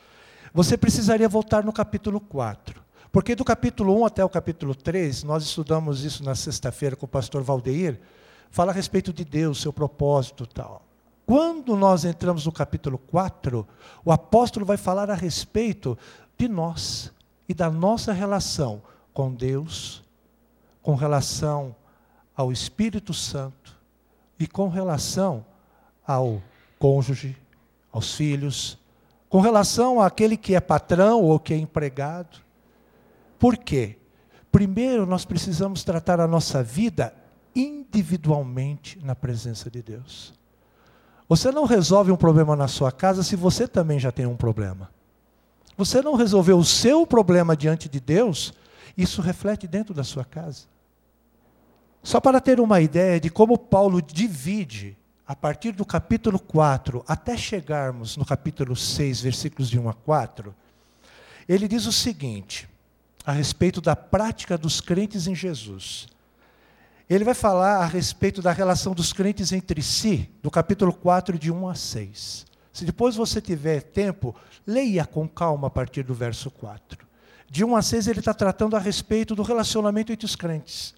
você 0.58 0.76
precisaria 0.76 1.30
voltar 1.30 1.64
no 1.64 1.72
capítulo 1.72 2.20
4. 2.20 2.82
Porque 3.12 3.36
do 3.36 3.46
capítulo 3.46 3.96
1 4.02 4.06
até 4.06 4.26
o 4.26 4.30
capítulo 4.30 4.74
3, 4.74 5.22
nós 5.22 5.44
estudamos 5.44 6.04
isso 6.04 6.24
na 6.24 6.34
sexta-feira 6.34 6.96
com 6.96 7.06
o 7.06 7.08
pastor 7.08 7.44
Valdeir, 7.44 8.02
fala 8.50 8.72
a 8.72 8.74
respeito 8.74 9.14
de 9.14 9.24
Deus, 9.24 9.62
seu 9.62 9.72
propósito 9.72 10.48
tal. 10.48 10.82
Quando 11.28 11.76
nós 11.76 12.06
entramos 12.06 12.44
no 12.48 12.52
capítulo 12.52 12.98
4, 12.98 13.68
o 14.04 14.12
apóstolo 14.12 14.66
vai 14.66 14.78
falar 14.78 15.12
a 15.12 15.14
respeito 15.14 15.96
de 16.36 16.48
nós 16.48 17.14
e 17.48 17.54
da 17.54 17.70
nossa 17.70 18.12
relação 18.12 18.82
com 19.14 19.32
Deus, 19.32 20.02
com 20.82 20.96
relação 20.96 21.76
ao 22.36 22.52
Espírito 22.52 23.14
Santo 23.14 23.78
e 24.40 24.48
com 24.48 24.70
relação 24.70 25.46
ao 26.04 26.42
cônjuge, 26.80 27.38
aos 27.92 28.16
filhos, 28.16 28.80
com 29.30 29.42
relação 29.42 30.02
àquele 30.02 30.38
que 30.38 30.56
é 30.56 30.60
patrão 30.60 31.22
ou 31.22 31.40
que 31.40 31.54
é 31.54 31.58
empregado. 31.58 32.40
Por 33.38 33.58
quê? 33.58 33.98
Primeiro, 34.52 35.06
nós 35.06 35.26
precisamos 35.26 35.84
tratar 35.84 36.20
a 36.20 36.28
nossa 36.28 36.64
vida 36.64 37.14
individualmente 37.56 39.00
na 39.04 39.16
presença 39.16 39.70
de 39.70 39.82
Deus. 39.82 40.34
Você 41.28 41.52
não 41.52 41.66
resolve 41.66 42.12
um 42.12 42.16
problema 42.16 42.56
na 42.56 42.68
sua 42.68 42.92
casa 42.92 43.22
se 43.22 43.36
você 43.36 43.68
também 43.68 44.00
já 44.00 44.12
tem 44.12 44.26
um 44.26 44.38
problema. 44.38 44.90
Você 45.76 46.02
não 46.02 46.16
resolveu 46.16 46.58
o 46.58 46.66
seu 46.66 47.06
problema 47.06 47.56
diante 47.56 47.88
de 47.88 48.00
Deus, 48.00 48.54
isso 48.98 49.22
reflete 49.22 49.68
dentro 49.68 49.94
da 49.94 50.04
sua 50.04 50.26
casa. 50.26 50.66
Só 52.02 52.20
para 52.22 52.40
ter 52.40 52.60
uma 52.60 52.80
ideia 52.80 53.20
de 53.20 53.30
como 53.30 53.58
Paulo 53.58 54.02
divide 54.02 54.97
a 55.28 55.36
partir 55.36 55.74
do 55.74 55.86
capítulo 55.86 56.40
4 56.40 57.04
até 57.06 57.36
chegarmos 57.36 58.16
no 58.16 58.26
capítulo 58.26 58.76
6, 58.76 59.22
versículos 59.22 59.70
de 59.70 59.78
1 59.78 59.90
a 59.90 59.94
4, 59.94 60.56
ele 61.50 61.68
diz 61.68 61.86
o 61.86 61.92
seguinte, 61.92 62.70
a 63.26 63.34
respeito 63.34 63.82
da 63.82 63.94
prática 63.94 64.58
dos 64.58 64.80
crentes 64.80 65.28
em 65.28 65.36
Jesus. 65.36 66.08
Ele 67.10 67.26
vai 67.26 67.34
falar 67.34 67.78
a 67.78 67.86
respeito 67.86 68.42
da 68.42 68.54
relação 68.54 68.94
dos 68.94 69.12
crentes 69.12 69.52
entre 69.52 69.82
si, 69.82 70.30
do 70.42 70.50
capítulo 70.50 70.94
4, 70.94 71.38
de 71.38 71.52
1 71.52 71.68
a 71.68 71.76
6. 71.76 72.46
Se 72.72 72.86
depois 72.86 73.16
você 73.16 73.42
tiver 73.42 73.82
tempo, 73.82 74.34
leia 74.66 75.06
com 75.06 75.28
calma 75.28 75.68
a 75.68 75.72
partir 75.72 76.04
do 76.04 76.14
verso 76.14 76.50
4. 76.52 77.06
De 77.50 77.66
1 77.66 77.76
a 77.76 77.82
6, 77.82 78.08
ele 78.08 78.20
está 78.20 78.34
tratando 78.34 78.78
a 78.78 78.80
respeito 78.80 79.36
do 79.36 79.44
relacionamento 79.44 80.12
entre 80.12 80.26
os 80.26 80.36
crentes. 80.36 80.94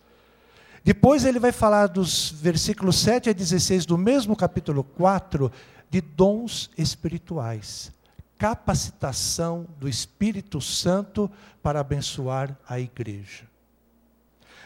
Depois 0.83 1.25
ele 1.25 1.39
vai 1.39 1.51
falar 1.51 1.87
dos 1.87 2.31
versículos 2.31 2.97
7 2.97 3.29
a 3.29 3.33
16 3.33 3.85
do 3.85 3.97
mesmo 3.97 4.35
capítulo 4.35 4.83
4 4.83 5.51
de 5.89 6.01
dons 6.01 6.69
espirituais, 6.77 7.91
capacitação 8.37 9.67
do 9.77 9.89
Espírito 9.89 10.61
Santo 10.61 11.29
para 11.61 11.79
abençoar 11.79 12.57
a 12.67 12.79
igreja. 12.79 13.49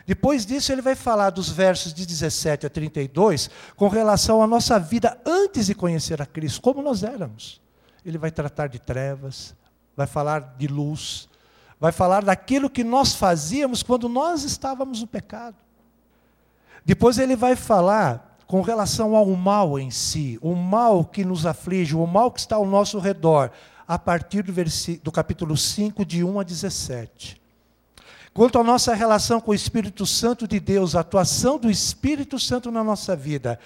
Depois 0.06 0.46
disso, 0.46 0.72
ele 0.72 0.82
vai 0.82 0.96
falar 0.96 1.30
dos 1.30 1.50
versos 1.50 1.94
de 1.94 2.06
17 2.06 2.66
a 2.66 2.70
32 2.70 3.50
com 3.76 3.88
relação 3.88 4.44
à 4.44 4.48
nossa 4.48 4.78
vida 4.78 5.18
antes 5.26 5.68
de 5.68 5.76
conhecer 5.76 6.22
a 6.22 6.26
Cristo, 6.26 6.62
como 6.62 6.82
nós 6.82 7.04
éramos. 7.04 7.62
Ele 8.06 8.18
vai 8.18 8.30
tratar 8.30 8.68
de 8.68 8.80
trevas, 8.80 9.56
vai 9.96 10.06
falar 10.06 10.56
de 10.58 10.68
luz, 10.68 11.30
vai 11.80 11.94
falar 11.94 12.24
daquilo 12.24 12.70
que 12.70 12.84
nós 12.84 13.14
fazíamos 13.14 13.82
quando 13.82 14.10
nós 14.10 14.44
estávamos 14.44 15.00
no 15.00 15.08
pecado. 15.08 15.63
Depois 16.86 17.18
ele 17.18 17.36
vai 17.36 17.56
falar 17.56 18.38
com 18.46 18.62
relação 18.62 19.16
ao 19.16 19.26
mal 19.32 19.80
em 19.80 19.90
si, 19.90 20.38
o 20.42 20.54
mal 20.54 21.06
que 21.06 21.24
nos 21.24 21.46
aflige, 21.46 21.96
o 21.96 22.06
mal 22.06 22.32
que 22.32 22.40
está 22.40 22.56
ao 22.56 22.66
nosso 22.66 23.00
redor, 23.00 23.52
a 23.88 23.98
partir 23.98 24.44
do, 24.44 24.54
do 25.02 25.12
capítulo 25.12 25.56
5, 25.58 26.06
de 26.06 26.24
1 26.24 26.40
a 26.40 26.44
17. 26.44 27.42
Quanto 28.34 28.58
à 28.60 28.64
nossa 28.64 28.94
relação 28.96 29.40
com 29.40 29.52
o 29.52 29.56
Espírito 29.56 30.06
Santo 30.06 30.48
de 30.48 30.60
Deus, 30.60 30.96
a 30.96 31.02
atuação 31.02 31.60
do 31.60 31.70
Espírito 31.70 32.40
Santo 32.40 32.72
na 32.72 32.84
nossa 32.84 33.16
vida, 33.16 33.60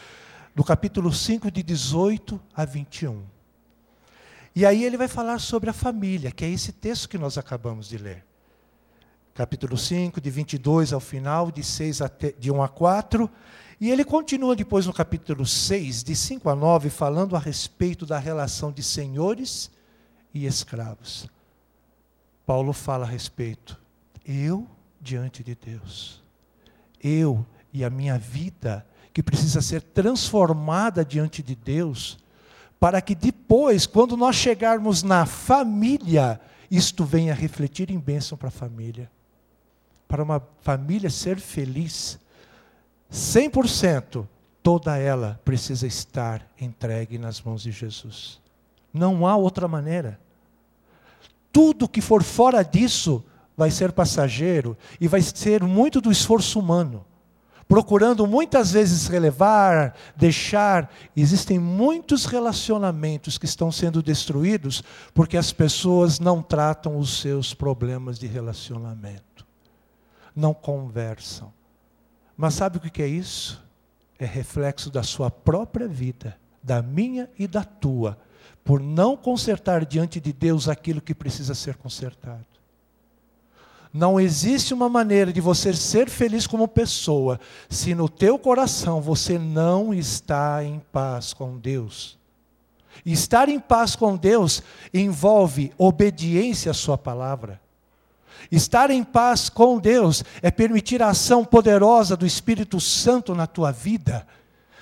do 0.53 0.63
capítulo 0.63 1.13
5, 1.13 1.49
de 1.49 1.63
18 1.63 2.39
a 2.53 2.65
21. 2.65 3.23
E 4.53 4.65
aí 4.65 4.83
ele 4.83 4.97
vai 4.97 5.07
falar 5.07 5.39
sobre 5.39 5.69
a 5.69 5.73
família, 5.73 6.31
que 6.31 6.43
é 6.43 6.49
esse 6.49 6.71
texto 6.71 7.07
que 7.07 7.17
nós 7.17 7.37
acabamos 7.37 7.87
de 7.87 7.97
ler. 7.97 8.26
Capítulo 9.37 9.77
5, 9.77 10.19
de 10.19 10.31
22 10.31 10.91
ao 10.93 10.99
final, 10.99 11.51
de, 11.51 11.63
6 11.63 12.01
até, 12.01 12.31
de 12.31 12.51
1 12.51 12.63
a 12.63 12.67
4. 12.67 13.29
E 13.79 13.91
ele 13.91 14.03
continua 14.03 14.55
depois 14.55 14.87
no 14.87 14.93
capítulo 14.93 15.45
6, 15.45 16.03
de 16.03 16.15
5 16.15 16.49
a 16.49 16.55
9, 16.55 16.89
falando 16.89 17.35
a 17.35 17.39
respeito 17.39 18.03
da 18.03 18.17
relação 18.17 18.71
de 18.71 18.81
senhores 18.81 19.69
e 20.33 20.47
escravos. 20.47 21.29
Paulo 22.47 22.73
fala 22.73 23.05
a 23.05 23.07
respeito 23.07 23.79
eu 24.25 24.67
diante 24.99 25.43
de 25.43 25.53
Deus. 25.53 26.23
Eu 26.99 27.45
e 27.71 27.83
a 27.83 27.91
minha 27.91 28.17
vida, 28.17 28.83
que 29.13 29.21
precisa 29.21 29.61
ser 29.61 29.83
transformada 29.83 31.05
diante 31.05 31.43
de 31.43 31.53
Deus, 31.53 32.17
para 32.79 32.99
que 33.03 33.13
depois, 33.13 33.85
quando 33.85 34.17
nós 34.17 34.35
chegarmos 34.35 35.03
na 35.03 35.27
família, 35.27 36.41
isto 36.71 37.05
venha 37.05 37.35
refletir 37.35 37.91
em 37.91 37.99
bênção 37.99 38.35
para 38.35 38.47
a 38.47 38.51
família. 38.51 39.15
Para 40.07 40.23
uma 40.23 40.41
família 40.61 41.09
ser 41.09 41.39
feliz, 41.39 42.19
100%, 43.11 44.27
toda 44.63 44.97
ela 44.97 45.39
precisa 45.45 45.87
estar 45.87 46.45
entregue 46.59 47.17
nas 47.17 47.41
mãos 47.41 47.61
de 47.61 47.71
Jesus. 47.71 48.39
Não 48.93 49.25
há 49.27 49.35
outra 49.35 49.67
maneira. 49.67 50.19
Tudo 51.51 51.87
que 51.87 52.01
for 52.01 52.23
fora 52.23 52.63
disso 52.63 53.23
vai 53.55 53.71
ser 53.71 53.91
passageiro 53.91 54.77
e 55.01 55.07
vai 55.07 55.21
ser 55.21 55.63
muito 55.63 55.99
do 55.99 56.11
esforço 56.11 56.59
humano, 56.59 57.03
procurando 57.67 58.27
muitas 58.27 58.71
vezes 58.71 59.07
relevar, 59.07 59.95
deixar. 60.15 60.91
Existem 61.15 61.57
muitos 61.57 62.25
relacionamentos 62.25 63.37
que 63.37 63.45
estão 63.45 63.71
sendo 63.71 64.03
destruídos 64.03 64.83
porque 65.13 65.37
as 65.37 65.51
pessoas 65.51 66.19
não 66.19 66.41
tratam 66.41 66.97
os 66.97 67.19
seus 67.19 67.53
problemas 67.53 68.19
de 68.19 68.27
relacionamento, 68.27 69.23
não 70.37 70.53
conversam. 70.53 71.51
Mas 72.37 72.53
sabe 72.53 72.77
o 72.77 72.79
que 72.79 73.01
é 73.01 73.07
isso? 73.07 73.65
É 74.19 74.25
reflexo 74.25 74.91
da 74.91 75.01
sua 75.01 75.31
própria 75.31 75.87
vida, 75.87 76.37
da 76.61 76.81
minha 76.81 77.29
e 77.37 77.47
da 77.47 77.63
tua, 77.63 78.17
por 78.63 78.79
não 78.79 79.17
consertar 79.17 79.83
diante 79.83 80.19
de 80.19 80.31
Deus 80.31 80.69
aquilo 80.69 81.01
que 81.01 81.15
precisa 81.15 81.55
ser 81.55 81.75
consertado. 81.75 82.45
Não 83.91 84.19
existe 84.19 84.73
uma 84.73 84.87
maneira 84.87 85.33
de 85.33 85.41
você 85.41 85.73
ser 85.73 86.09
feliz 86.09 86.45
como 86.45 86.67
pessoa 86.67 87.39
se 87.67 87.95
no 87.95 88.07
teu 88.07 88.37
coração 88.37 89.01
você 89.01 89.39
não 89.39 89.93
está 89.93 90.63
em 90.63 90.79
paz 90.91 91.33
com 91.33 91.57
Deus. 91.57 92.17
estar 93.05 93.49
em 93.49 93.59
paz 93.59 93.95
com 93.95 94.15
Deus 94.15 94.61
envolve 94.93 95.71
obediência 95.77 96.69
à 96.69 96.73
sua 96.73 96.97
palavra. 96.97 97.59
Estar 98.51 98.89
em 98.89 99.03
paz 99.03 99.49
com 99.49 99.77
Deus 99.77 100.23
é 100.41 100.49
permitir 100.49 101.01
a 101.01 101.09
ação 101.09 101.43
poderosa 101.43 102.15
do 102.15 102.25
Espírito 102.25 102.79
Santo 102.79 103.35
na 103.35 103.45
tua 103.45 103.71
vida, 103.71 104.25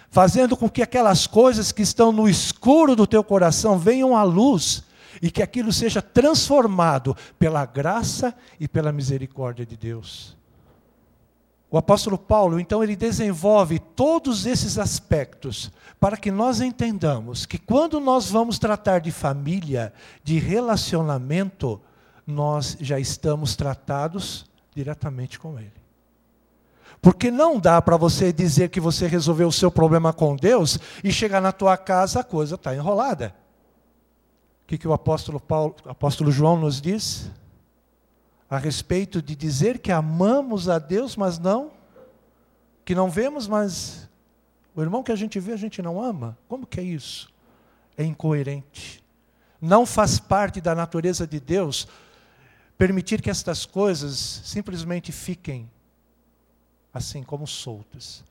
fazendo 0.09 0.55
com 0.55 0.69
que 0.69 0.81
aquelas 0.81 1.25
coisas 1.27 1.71
que 1.71 1.81
estão 1.81 2.11
no 2.11 2.29
escuro 2.29 2.95
do 2.95 3.07
teu 3.07 3.23
coração 3.23 3.77
venham 3.77 4.15
à 4.15 4.23
luz 4.23 4.83
e 5.21 5.31
que 5.31 5.41
aquilo 5.41 5.71
seja 5.71 6.01
transformado 6.01 7.15
pela 7.39 7.65
graça 7.65 8.35
e 8.59 8.67
pela 8.67 8.91
misericórdia 8.91 9.65
de 9.65 9.75
Deus. 9.75 10.35
O 11.69 11.77
apóstolo 11.77 12.17
Paulo, 12.17 12.59
então, 12.59 12.83
ele 12.83 12.95
desenvolve 12.95 13.79
todos 13.79 14.45
esses 14.45 14.77
aspectos 14.77 15.71
para 15.99 16.15
que 16.15 16.31
nós 16.31 16.61
entendamos 16.61 17.45
que 17.45 17.57
quando 17.57 17.99
nós 17.99 18.29
vamos 18.29 18.59
tratar 18.59 18.99
de 18.99 19.11
família, 19.11 19.91
de 20.23 20.37
relacionamento, 20.39 21.81
nós 22.25 22.77
já 22.79 22.99
estamos 22.99 23.55
tratados 23.55 24.45
diretamente 24.73 25.39
com 25.39 25.59
Ele. 25.59 25.71
Porque 27.01 27.29
não 27.29 27.59
dá 27.59 27.81
para 27.81 27.97
você 27.97 28.33
dizer 28.33 28.69
que 28.69 28.79
você 28.79 29.05
resolveu 29.05 29.47
o 29.47 29.53
seu 29.53 29.69
problema 29.69 30.11
com 30.11 30.35
Deus 30.35 30.79
e 31.03 31.11
chegar 31.11 31.41
na 31.41 31.51
tua 31.51 31.77
casa 31.77 32.21
a 32.21 32.23
coisa 32.23 32.55
está 32.55 32.75
enrolada. 32.75 33.35
O 34.63 34.67
que, 34.67 34.77
que 34.77 34.87
o 34.87 34.93
apóstolo, 34.93 35.39
Paulo, 35.39 35.75
apóstolo 35.85 36.31
João 36.31 36.59
nos 36.59 36.81
diz? 36.81 37.29
A 38.49 38.57
respeito 38.57 39.21
de 39.21 39.35
dizer 39.35 39.77
que 39.79 39.91
amamos 39.91 40.67
a 40.67 40.79
Deus, 40.79 41.15
mas 41.15 41.37
não, 41.37 41.71
que 42.83 42.95
não 42.95 43.09
vemos, 43.09 43.47
mas 43.47 44.09
o 44.75 44.81
irmão 44.81 45.03
que 45.03 45.11
a 45.11 45.15
gente 45.15 45.39
vê, 45.39 45.53
a 45.53 45.57
gente 45.57 45.81
não 45.81 46.01
ama. 46.01 46.37
Como 46.47 46.65
que 46.65 46.79
é 46.79 46.83
isso? 46.83 47.31
É 47.95 48.03
incoerente. 48.03 49.03
Não 49.61 49.85
faz 49.85 50.19
parte 50.19 50.59
da 50.59 50.73
natureza 50.73 51.27
de 51.27 51.39
Deus 51.39 51.87
permitir 52.77 53.21
que 53.21 53.29
estas 53.29 53.65
coisas 53.65 54.41
simplesmente 54.43 55.11
fiquem 55.11 55.69
assim 56.93 57.23
como 57.23 57.45
soltas. 57.45 58.23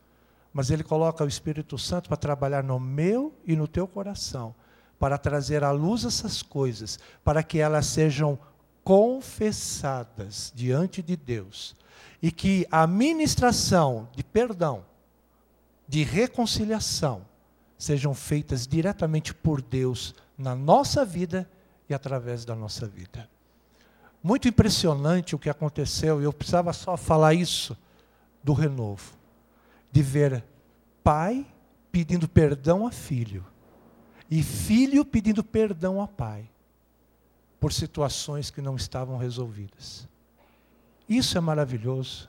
Mas 0.53 0.69
Ele 0.69 0.83
coloca 0.83 1.23
o 1.23 1.27
Espírito 1.27 1.77
Santo 1.77 2.09
para 2.09 2.17
trabalhar 2.17 2.63
no 2.63 2.79
meu 2.79 3.33
e 3.45 3.55
no 3.55 3.67
teu 3.67 3.87
coração 3.87 4.55
para 4.99 5.17
trazer 5.17 5.63
à 5.63 5.71
luz 5.71 6.05
essas 6.05 6.41
coisas, 6.41 6.99
para 7.23 7.43
que 7.43 7.59
elas 7.59 7.85
sejam 7.85 8.39
confessadas 8.83 10.51
diante 10.55 11.01
de 11.01 11.15
Deus 11.15 11.75
e 12.21 12.31
que 12.31 12.67
a 12.71 12.87
ministração 12.87 14.07
de 14.15 14.23
perdão, 14.23 14.85
de 15.87 16.03
reconciliação, 16.03 17.25
sejam 17.77 18.13
feitas 18.13 18.65
diretamente 18.65 19.33
por 19.33 19.61
Deus 19.61 20.15
na 20.37 20.55
nossa 20.55 21.03
vida 21.03 21.49
e 21.89 21.93
através 21.93 22.45
da 22.45 22.55
nossa 22.55 22.87
vida. 22.87 23.29
Muito 24.25 24.47
impressionante 24.47 25.35
o 25.35 25.37
que 25.37 25.51
aconteceu, 25.51 26.19
e 26.19 26.23
eu 26.23 26.33
precisava 26.33 26.73
só 26.73 26.97
falar 26.97 27.35
isso 27.35 27.77
do 28.43 28.53
renovo, 28.53 29.13
de 29.91 30.01
ver 30.01 30.43
pai 31.03 31.45
pedindo 31.91 32.27
perdão 32.27 32.87
a 32.87 32.91
filho 32.91 33.45
e 34.27 34.41
filho 34.41 35.05
pedindo 35.05 35.43
perdão 35.43 36.01
ao 36.01 36.07
pai 36.07 36.49
por 37.59 37.71
situações 37.71 38.49
que 38.49 38.61
não 38.61 38.75
estavam 38.75 39.15
resolvidas. 39.15 40.07
Isso 41.07 41.37
é 41.37 41.39
maravilhoso. 41.39 42.27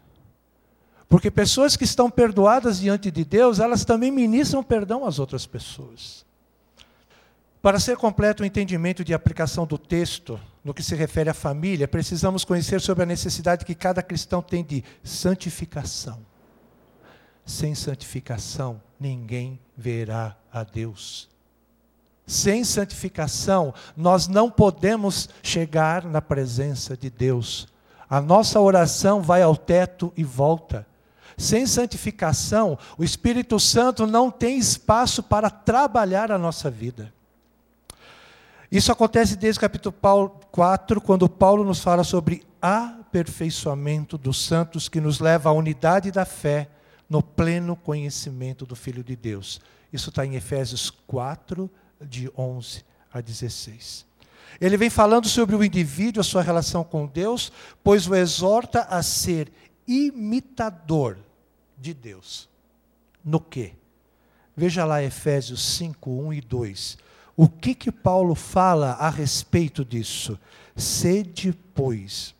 Porque 1.08 1.30
pessoas 1.30 1.78
que 1.78 1.84
estão 1.84 2.10
perdoadas 2.10 2.78
diante 2.78 3.10
de 3.10 3.24
Deus, 3.24 3.58
elas 3.58 3.86
também 3.86 4.10
ministram 4.10 4.62
perdão 4.62 5.06
às 5.06 5.18
outras 5.18 5.46
pessoas. 5.46 6.26
Para 7.62 7.80
ser 7.80 7.96
completo 7.96 8.42
o 8.42 8.46
entendimento 8.46 9.02
de 9.02 9.14
aplicação 9.14 9.64
do 9.64 9.78
texto, 9.78 10.38
no 10.66 10.74
que 10.74 10.82
se 10.82 10.96
refere 10.96 11.30
à 11.30 11.34
família, 11.34 11.86
precisamos 11.86 12.44
conhecer 12.44 12.80
sobre 12.80 13.04
a 13.04 13.06
necessidade 13.06 13.64
que 13.64 13.72
cada 13.72 14.02
cristão 14.02 14.42
tem 14.42 14.64
de 14.64 14.82
santificação. 15.04 16.18
Sem 17.44 17.72
santificação, 17.72 18.82
ninguém 18.98 19.60
verá 19.76 20.36
a 20.52 20.64
Deus. 20.64 21.28
Sem 22.26 22.64
santificação, 22.64 23.72
nós 23.96 24.26
não 24.26 24.50
podemos 24.50 25.28
chegar 25.40 26.04
na 26.04 26.20
presença 26.20 26.96
de 26.96 27.10
Deus. 27.10 27.68
A 28.10 28.20
nossa 28.20 28.58
oração 28.58 29.22
vai 29.22 29.42
ao 29.42 29.56
teto 29.56 30.12
e 30.16 30.24
volta. 30.24 30.84
Sem 31.38 31.64
santificação, 31.64 32.76
o 32.98 33.04
Espírito 33.04 33.60
Santo 33.60 34.04
não 34.04 34.32
tem 34.32 34.58
espaço 34.58 35.22
para 35.22 35.48
trabalhar 35.48 36.32
a 36.32 36.38
nossa 36.38 36.68
vida. 36.68 37.14
Isso 38.70 38.90
acontece 38.90 39.36
desde 39.36 39.58
o 39.58 39.60
capítulo 39.60 39.94
4, 40.50 41.00
quando 41.00 41.28
Paulo 41.28 41.64
nos 41.64 41.80
fala 41.80 42.02
sobre 42.02 42.42
aperfeiçoamento 42.60 44.18
dos 44.18 44.44
santos, 44.44 44.88
que 44.88 45.00
nos 45.00 45.20
leva 45.20 45.50
à 45.50 45.52
unidade 45.52 46.10
da 46.10 46.24
fé 46.24 46.68
no 47.08 47.22
pleno 47.22 47.76
conhecimento 47.76 48.66
do 48.66 48.74
Filho 48.74 49.04
de 49.04 49.14
Deus. 49.14 49.60
Isso 49.92 50.10
está 50.10 50.26
em 50.26 50.34
Efésios 50.34 50.90
4, 51.06 51.70
de 52.00 52.30
11 52.36 52.84
a 53.12 53.20
16. 53.20 54.04
Ele 54.60 54.76
vem 54.76 54.90
falando 54.90 55.28
sobre 55.28 55.54
o 55.54 55.64
indivíduo, 55.64 56.20
a 56.20 56.24
sua 56.24 56.42
relação 56.42 56.82
com 56.82 57.06
Deus, 57.06 57.52
pois 57.84 58.08
o 58.08 58.14
exorta 58.14 58.82
a 58.82 59.02
ser 59.02 59.52
imitador 59.86 61.18
de 61.78 61.94
Deus. 61.94 62.48
No 63.24 63.40
quê? 63.40 63.74
Veja 64.56 64.84
lá 64.84 65.02
Efésios 65.02 65.62
5, 65.76 66.10
1 66.10 66.32
e 66.32 66.40
2. 66.40 66.98
O 67.36 67.48
que 67.48 67.74
que 67.74 67.92
Paulo 67.92 68.34
fala 68.34 68.92
a 68.92 69.10
respeito 69.10 69.84
disso? 69.84 70.38
Sede, 70.74 71.52
pois, 71.74 72.34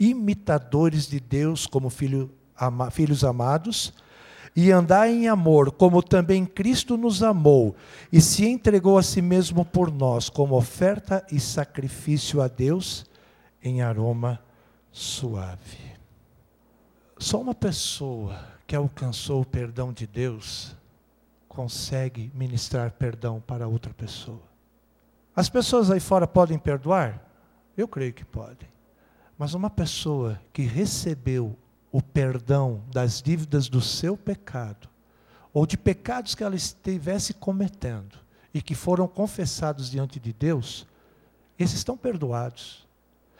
imitadores 0.00 1.06
de 1.06 1.20
Deus 1.20 1.66
como 1.66 1.90
filho, 1.90 2.30
ama, 2.58 2.90
filhos 2.90 3.22
amados, 3.22 3.92
e 4.56 4.70
andai 4.70 5.12
em 5.12 5.28
amor, 5.28 5.72
como 5.72 6.02
também 6.02 6.46
Cristo 6.46 6.96
nos 6.96 7.22
amou 7.22 7.74
e 8.12 8.20
se 8.20 8.46
entregou 8.46 8.96
a 8.96 9.02
si 9.02 9.20
mesmo 9.20 9.64
por 9.64 9.92
nós, 9.92 10.30
como 10.30 10.56
oferta 10.56 11.26
e 11.30 11.40
sacrifício 11.40 12.40
a 12.40 12.46
Deus 12.46 13.04
em 13.62 13.82
aroma 13.82 14.40
suave. 14.92 15.78
Só 17.18 17.40
uma 17.40 17.54
pessoa 17.54 18.38
que 18.66 18.76
alcançou 18.76 19.42
o 19.42 19.46
perdão 19.46 19.92
de 19.92 20.06
Deus 20.06 20.76
consegue 21.54 22.30
ministrar 22.34 22.90
perdão 22.92 23.40
para 23.40 23.68
outra 23.68 23.94
pessoa. 23.94 24.42
As 25.34 25.48
pessoas 25.48 25.90
aí 25.90 26.00
fora 26.00 26.26
podem 26.26 26.58
perdoar? 26.58 27.22
Eu 27.76 27.88
creio 27.88 28.12
que 28.12 28.24
podem. 28.24 28.68
Mas 29.38 29.54
uma 29.54 29.70
pessoa 29.70 30.40
que 30.52 30.62
recebeu 30.62 31.56
o 31.90 32.02
perdão 32.02 32.82
das 32.92 33.22
dívidas 33.22 33.68
do 33.68 33.80
seu 33.80 34.16
pecado, 34.16 34.88
ou 35.52 35.64
de 35.64 35.76
pecados 35.76 36.34
que 36.34 36.42
ela 36.42 36.56
estivesse 36.56 37.32
cometendo 37.32 38.18
e 38.52 38.60
que 38.60 38.74
foram 38.74 39.06
confessados 39.06 39.88
diante 39.88 40.18
de 40.18 40.32
Deus, 40.32 40.86
esses 41.58 41.76
estão 41.76 41.96
perdoados. 41.96 42.86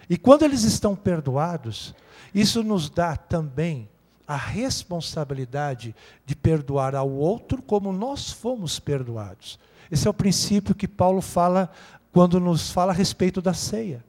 E 0.09 0.17
quando 0.17 0.45
eles 0.45 0.63
estão 0.63 0.95
perdoados, 0.95 1.95
isso 2.33 2.63
nos 2.63 2.89
dá 2.89 3.17
também 3.17 3.89
a 4.27 4.37
responsabilidade 4.37 5.95
de 6.25 6.35
perdoar 6.35 6.95
ao 6.95 7.11
outro 7.11 7.63
como 7.63 7.93
nós 7.93 8.31
fomos 8.31 8.79
perdoados. 8.79 9.59
Esse 9.91 10.07
é 10.07 10.11
o 10.11 10.15
princípio 10.15 10.75
que 10.75 10.89
Paulo 10.89 11.21
fala 11.21 11.71
quando 12.13 12.41
nos 12.41 12.71
fala 12.71 12.93
a 12.93 12.95
respeito 12.95 13.43
da 13.43 13.53
ceia. 13.53 14.05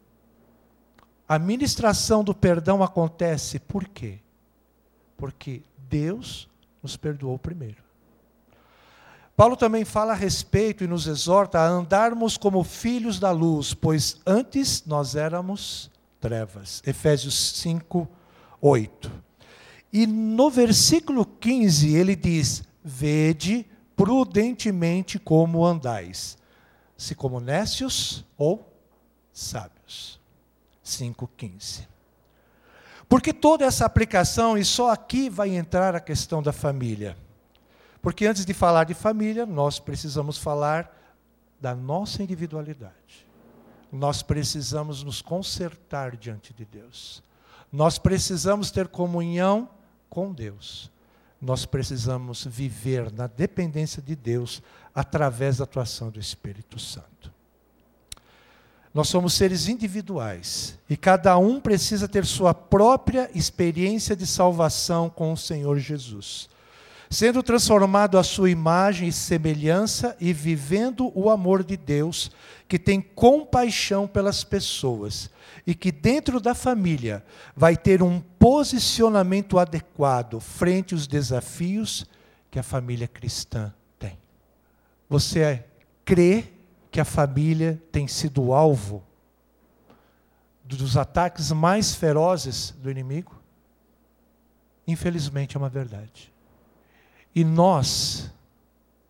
A 1.28 1.40
ministração 1.40 2.24
do 2.24 2.34
perdão 2.34 2.84
acontece 2.84 3.60
por 3.60 3.88
quê? 3.88 4.20
Porque 5.18 5.64
Deus 5.90 6.48
nos 6.82 6.96
perdoou 6.96 7.38
primeiro. 7.38 7.84
Paulo 9.36 9.58
também 9.58 9.84
fala 9.84 10.14
a 10.14 10.16
respeito 10.16 10.84
e 10.84 10.88
nos 10.88 11.08
exorta 11.08 11.60
a 11.60 11.68
andarmos 11.68 12.38
como 12.38 12.64
filhos 12.64 13.20
da 13.20 13.32
luz, 13.32 13.74
pois 13.74 14.22
antes 14.26 14.86
nós 14.86 15.16
éramos 15.16 15.92
trevas. 16.22 16.82
Efésios 16.86 17.52
5, 17.60 18.08
8. 18.62 19.25
E 19.98 20.06
no 20.06 20.50
versículo 20.50 21.26
15 21.26 21.96
ele 21.96 22.18
diz: 22.18 22.66
Vede 22.84 23.66
prudentemente 23.96 25.18
como 25.18 25.66
andais, 25.66 26.38
se 26.98 27.16
como 27.16 27.40
nécios 27.40 28.26
ou 28.38 28.78
sábios. 29.32 30.20
5,15. 30.84 31.88
Porque 33.08 33.32
toda 33.32 33.64
essa 33.64 33.86
aplicação, 33.86 34.58
e 34.58 34.66
só 34.66 34.92
aqui 34.92 35.30
vai 35.30 35.56
entrar 35.56 35.96
a 35.96 36.02
questão 36.02 36.44
da 36.44 36.52
família. 36.52 37.16
Porque 38.02 38.26
antes 38.26 38.46
de 38.46 38.54
falar 38.54 38.84
de 38.84 38.94
família, 38.94 39.46
nós 39.46 39.80
precisamos 39.80 40.38
falar 40.38 40.94
da 41.62 41.74
nossa 41.74 42.22
individualidade. 42.22 43.26
Nós 43.90 44.22
precisamos 44.22 45.04
nos 45.04 45.22
consertar 45.22 46.18
diante 46.18 46.54
de 46.54 46.66
Deus. 46.66 47.24
Nós 47.72 47.98
precisamos 47.98 48.72
ter 48.72 48.90
comunhão 48.90 49.70
com 50.16 50.32
Deus. 50.32 50.90
Nós 51.42 51.66
precisamos 51.66 52.46
viver 52.46 53.12
na 53.12 53.28
dependência 53.28 54.02
de 54.02 54.16
Deus 54.16 54.64
através 54.96 55.58
da 55.58 55.66
atuação 55.66 56.10
do 56.10 56.22
Espírito 56.22 56.80
Santo. 56.80 57.34
Nós 58.94 59.10
somos 59.10 59.34
seres 59.34 59.68
individuais 59.68 60.80
e 60.90 60.96
cada 60.96 61.38
um 61.38 61.60
precisa 61.60 62.08
ter 62.08 62.26
sua 62.26 62.54
própria 62.54 63.30
experiência 63.36 64.16
de 64.16 64.26
salvação 64.26 65.10
com 65.10 65.34
o 65.34 65.38
Senhor 65.38 65.78
Jesus, 65.80 66.48
sendo 67.16 67.42
transformado 67.42 68.18
à 68.18 68.24
sua 68.24 68.50
imagem 68.50 69.08
e 69.08 69.14
semelhança 69.14 70.18
e 70.20 70.34
vivendo 70.34 71.14
o 71.16 71.30
amor 71.30 71.64
de 71.64 71.78
Deus, 71.78 72.30
que 72.68 72.78
tem 72.78 73.00
compaixão 73.00 74.06
pelas 74.06 74.44
pessoas 74.44 75.30
e 75.66 75.74
que 75.74 75.94
dentro 75.94 76.42
da 76.42 76.54
família 76.54 77.26
vai 77.56 77.78
ter 77.78 78.04
um 78.04 78.20
posicionamento 78.20 79.58
adequado 79.58 80.42
frente 80.42 80.94
aos 80.94 81.08
desafios 81.08 82.06
que 82.52 82.60
a 82.60 82.64
família 82.64 83.08
cristã 83.08 83.74
tem. 83.98 84.18
Você 85.08 85.64
crê 86.04 86.44
que 86.92 87.00
a 87.00 87.06
família 87.06 87.82
tem 87.94 88.10
sido 88.10 88.52
alvo 88.52 89.02
dos 90.66 90.98
ataques 90.98 91.50
mais 91.54 91.96
ferozes 91.96 92.72
do 92.72 92.92
inimigo? 92.92 93.42
Infelizmente 94.86 95.56
é 95.56 95.58
uma 95.58 95.70
verdade. 95.70 96.35
E 97.36 97.44
nós 97.44 98.32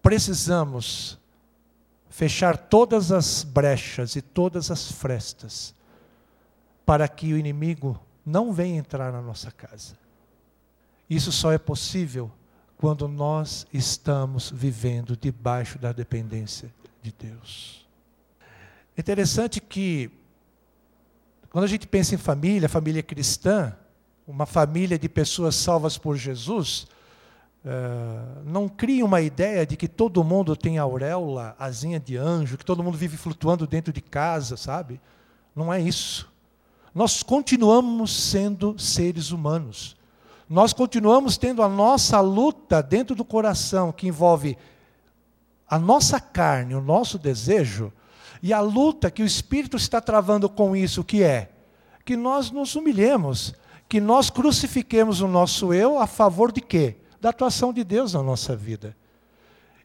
precisamos 0.01 1.19
fechar 2.09 2.57
todas 2.57 3.11
as 3.11 3.43
brechas 3.43 4.15
e 4.15 4.21
todas 4.21 4.71
as 4.71 4.91
frestas 4.91 5.75
para 6.85 7.07
que 7.07 7.33
o 7.33 7.37
inimigo 7.37 7.99
não 8.25 8.51
venha 8.51 8.79
entrar 8.79 9.11
na 9.11 9.21
nossa 9.21 9.51
casa. 9.51 9.95
Isso 11.09 11.31
só 11.31 11.51
é 11.51 11.57
possível 11.57 12.31
quando 12.77 13.07
nós 13.07 13.67
estamos 13.71 14.49
vivendo 14.49 15.15
debaixo 15.15 15.77
da 15.77 15.91
dependência 15.91 16.73
de 17.01 17.11
Deus. 17.11 17.85
É 18.97 19.01
interessante 19.01 19.61
que, 19.61 20.09
quando 21.49 21.65
a 21.65 21.67
gente 21.67 21.85
pensa 21.85 22.15
em 22.15 22.17
família, 22.17 22.67
família 22.67 23.03
cristã, 23.03 23.75
uma 24.27 24.45
família 24.45 24.97
de 24.97 25.07
pessoas 25.07 25.55
salvas 25.55 25.97
por 25.97 26.15
Jesus, 26.15 26.87
uh, 27.65 28.41
não 28.45 28.69
cria 28.69 29.03
uma 29.03 29.19
ideia 29.19 29.65
de 29.65 29.75
que 29.75 29.87
todo 29.87 30.23
mundo 30.23 30.55
tem 30.55 30.77
auréola, 30.77 31.55
asinha 31.59 31.99
de 31.99 32.15
anjo, 32.15 32.57
que 32.57 32.65
todo 32.65 32.83
mundo 32.83 32.97
vive 32.97 33.17
flutuando 33.17 33.65
dentro 33.65 33.91
de 33.91 34.01
casa, 34.01 34.55
sabe? 34.55 35.01
Não 35.55 35.73
é 35.73 35.81
isso. 35.81 36.31
Nós 36.93 37.23
continuamos 37.23 38.15
sendo 38.29 38.77
seres 38.79 39.31
humanos. 39.31 39.97
Nós 40.49 40.71
continuamos 40.71 41.37
tendo 41.37 41.63
a 41.63 41.67
nossa 41.67 42.21
luta 42.21 42.81
dentro 42.81 43.15
do 43.15 43.25
coração, 43.25 43.91
que 43.91 44.07
envolve 44.07 44.57
a 45.67 45.79
nossa 45.79 46.19
carne, 46.19 46.75
o 46.75 46.81
nosso 46.81 47.17
desejo, 47.17 47.91
e 48.41 48.53
a 48.53 48.61
luta 48.61 49.09
que 49.09 49.23
o 49.23 49.25
Espírito 49.25 49.75
está 49.75 49.99
travando 49.99 50.47
com 50.47 50.75
isso, 50.75 51.03
que 51.03 51.23
é 51.23 51.49
que 52.05 52.15
nós 52.15 52.51
nos 52.51 52.75
humilhemos, 52.75 53.55
que 53.89 53.99
nós 53.99 54.29
crucifiquemos 54.29 55.21
o 55.21 55.27
nosso 55.27 55.73
eu 55.73 55.97
a 55.97 56.05
favor 56.05 56.51
de 56.51 56.61
quê? 56.61 56.97
Da 57.25 57.31
atuação 57.31 57.73
de 57.73 57.83
Deus 57.83 58.13
na 58.13 58.21
nossa 58.21 58.55
vida. 58.55 58.95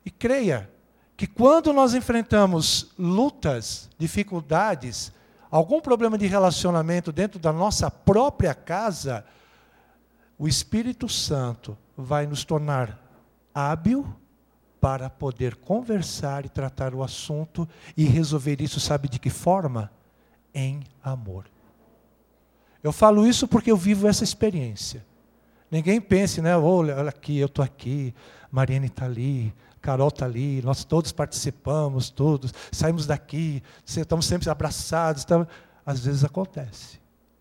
E 0.05 0.11
creia 0.11 0.71
que 1.17 1.27
quando 1.27 1.73
nós 1.73 1.95
enfrentamos 1.95 2.93
lutas, 2.99 3.89
dificuldades, 3.97 5.11
algum 5.51 5.81
problema 5.81 6.19
de 6.19 6.27
relacionamento 6.27 7.11
dentro 7.11 7.39
da 7.39 7.51
nossa 7.51 7.91
própria 7.91 8.55
casa, 8.55 9.25
o 10.39 10.47
Espírito 10.47 11.09
Santo 11.09 11.79
vai 11.97 12.27
nos 12.27 12.45
tornar 12.45 13.03
hábil 13.55 14.07
para 14.79 15.09
poder 15.09 15.57
conversar 15.57 16.45
e 16.45 16.51
tratar 16.51 16.95
o 16.95 17.03
assunto 17.03 17.67
e 17.97 18.05
resolver 18.05 18.61
isso, 18.61 18.79
sabe 18.79 19.09
de 19.09 19.19
que 19.19 19.31
forma? 19.31 19.91
Em 20.53 20.83
amor. 21.03 21.47
Eu 22.83 22.93
falo 22.93 23.27
isso 23.27 23.49
porque 23.49 23.71
eu 23.71 23.79
vivo 23.79 24.07
essa 24.07 24.25
experiência. 24.25 25.09
Ninguém 25.71 26.01
pense, 26.01 26.43
né? 26.43 26.57
Olha, 26.57 26.97
olha 26.97 27.11
aqui, 27.11 27.39
eu 27.39 27.47
estou 27.47 27.65
aqui, 27.65 28.13
Mariane 28.51 28.87
está 28.87 29.05
ali, 29.05 29.55
Carol 29.81 30.09
está 30.09 30.27
ali, 30.27 30.61
nós 30.63 30.85
todos 30.85 31.13
participamos, 31.13 32.11
todos, 32.11 32.53
saímos 32.73 33.07
daqui, 33.07 33.63
estamos 33.87 34.27
sempre 34.27 34.49
abraçados. 34.51 35.23
Estamos... 35.23 35.47
Às 35.87 36.01
vezes 36.01 36.25
acontece 36.25 37.01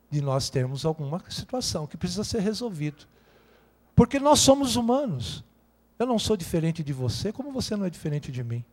de 0.09 0.21
nós 0.21 0.49
termos 0.49 0.85
alguma 0.85 1.21
situação 1.29 1.85
que 1.85 1.97
precisa 1.97 2.23
ser 2.23 2.41
resolvido. 2.41 3.05
Porque 3.95 4.19
nós 4.19 4.39
somos 4.39 4.75
humanos. 4.75 5.43
Eu 5.97 6.05
não 6.07 6.17
sou 6.17 6.37
diferente 6.37 6.81
de 6.81 6.93
você, 6.93 7.31
como 7.31 7.51
você 7.51 7.75
não 7.75 7.85
é 7.85 7.89
diferente 7.89 8.31
de 8.31 8.43
mim. 8.43 8.63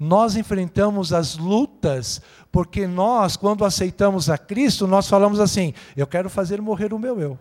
Nós 0.00 0.34
enfrentamos 0.34 1.12
as 1.12 1.36
lutas, 1.36 2.20
porque 2.50 2.86
nós, 2.86 3.36
quando 3.36 3.64
aceitamos 3.64 4.28
a 4.28 4.38
Cristo, 4.38 4.86
nós 4.86 5.06
falamos 5.06 5.38
assim: 5.38 5.72
eu 5.96 6.06
quero 6.06 6.28
fazer 6.28 6.60
morrer 6.60 6.92
o 6.92 6.98
meu 6.98 7.20
eu. 7.20 7.38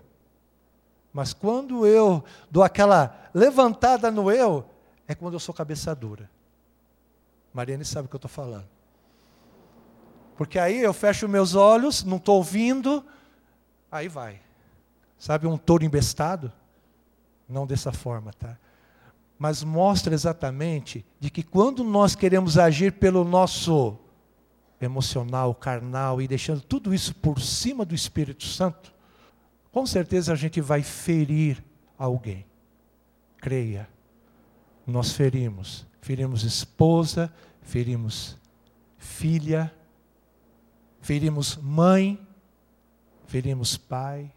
Mas 1.13 1.31
quando 1.31 1.85
eu 1.85 2.23
dou 2.49 2.63
aquela 2.63 3.29
levantada 3.33 4.09
no 4.09 4.31
eu, 4.31 4.65
é 5.07 5.13
quando 5.13 5.35
eu 5.35 5.39
sou 5.39 5.53
cabeça 5.53 5.93
dura. 5.95 6.29
Mariane 7.53 7.85
sabe 7.85 8.07
o 8.07 8.09
que 8.09 8.15
eu 8.15 8.17
estou 8.17 8.29
falando. 8.29 8.67
Porque 10.35 10.57
aí 10.57 10.81
eu 10.81 10.93
fecho 10.93 11.29
meus 11.29 11.53
olhos, 11.53 12.03
não 12.03 12.17
estou 12.17 12.37
ouvindo, 12.37 13.05
aí 13.91 14.07
vai. 14.07 14.41
Sabe 15.19 15.45
um 15.45 15.57
touro 15.57 15.85
embestado? 15.85 16.51
Não 17.47 17.67
dessa 17.67 17.91
forma, 17.91 18.33
tá? 18.33 18.57
mas 19.43 19.61
mostra 19.61 20.13
exatamente 20.13 21.05
de 21.19 21.29
que 21.29 21.43
quando 21.43 21.83
nós 21.83 22.15
queremos 22.15 22.57
agir 22.57 22.93
pelo 22.93 23.25
nosso 23.25 23.97
emocional, 24.79 25.53
carnal 25.53 26.21
e 26.21 26.29
deixando 26.29 26.61
tudo 26.61 26.93
isso 26.93 27.13
por 27.15 27.41
cima 27.41 27.83
do 27.83 27.93
Espírito 27.93 28.45
Santo, 28.45 28.92
com 29.73 29.87
certeza 29.87 30.31
a 30.31 30.35
gente 30.35 30.61
vai 30.61 30.83
ferir 30.83 31.61
alguém. 31.97 32.45
creia, 33.37 33.89
nós 34.87 35.11
ferimos. 35.11 35.85
Ferimos 35.99 36.43
esposa, 36.43 37.33
ferimos 37.61 38.37
filha, 38.97 39.73
ferimos 41.01 41.57
mãe, 41.57 42.25
ferimos 43.25 43.75
pai. 43.75 44.31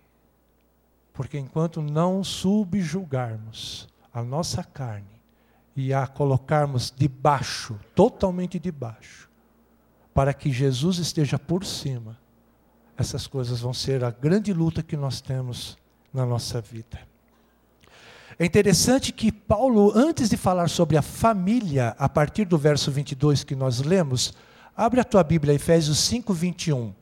Porque 1.13 1.39
enquanto 1.39 1.83
não 1.83 2.25
subjugarmos 2.25 3.89
a 4.13 4.23
nossa 4.23 4.65
carne 4.65 5.21
e 5.77 5.93
a 5.93 6.07
colocarmos 6.07 6.93
debaixo, 6.97 7.79
totalmente 7.95 8.59
debaixo, 8.59 9.29
para 10.15 10.33
que 10.33 10.51
Jesus 10.51 10.99
esteja 10.99 11.39
por 11.39 11.65
cima, 11.65 12.19
essas 12.97 13.27
coisas 13.27 13.61
vão 13.61 13.75
ser 13.75 14.03
a 14.05 14.11
grande 14.11 14.53
luta 14.53 14.83
que 14.83 14.97
nós 14.97 15.21
temos 15.21 15.77
na 16.13 16.25
nossa 16.25 16.61
vida. 16.61 16.99
É 18.39 18.45
interessante 18.45 19.13
que 19.13 19.33
Paulo, 19.33 19.93
antes 19.95 20.29
de 20.29 20.37
falar 20.37 20.69
sobre 20.69 20.97
a 20.97 21.03
família, 21.03 21.95
a 21.99 22.09
partir 22.09 22.45
do 22.45 22.59
verso 22.59 22.91
22 22.91 23.45
que 23.45 23.55
nós 23.57 23.81
lemos, 23.81 24.35
abre 24.77 25.01
a 25.01 25.05
tua 25.05 25.23
Bíblia, 25.23 25.55
Efésios 25.55 25.99
5, 26.01 26.35
21. 26.35 26.93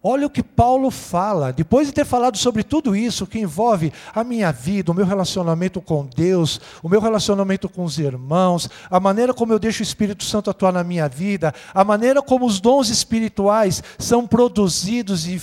Olha 0.00 0.28
o 0.28 0.30
que 0.30 0.44
Paulo 0.44 0.92
fala, 0.92 1.52
depois 1.52 1.88
de 1.88 1.92
ter 1.92 2.04
falado 2.04 2.38
sobre 2.38 2.62
tudo 2.62 2.94
isso 2.94 3.26
que 3.26 3.40
envolve 3.40 3.92
a 4.14 4.22
minha 4.22 4.52
vida, 4.52 4.92
o 4.92 4.94
meu 4.94 5.04
relacionamento 5.04 5.80
com 5.80 6.06
Deus, 6.06 6.60
o 6.84 6.88
meu 6.88 7.00
relacionamento 7.00 7.68
com 7.68 7.82
os 7.82 7.98
irmãos, 7.98 8.70
a 8.88 9.00
maneira 9.00 9.34
como 9.34 9.52
eu 9.52 9.58
deixo 9.58 9.80
o 9.80 9.82
Espírito 9.82 10.22
Santo 10.22 10.50
atuar 10.50 10.72
na 10.72 10.84
minha 10.84 11.08
vida, 11.08 11.52
a 11.74 11.82
maneira 11.82 12.22
como 12.22 12.46
os 12.46 12.60
dons 12.60 12.90
espirituais 12.90 13.82
são 13.98 14.24
produzidos 14.24 15.26
e 15.26 15.42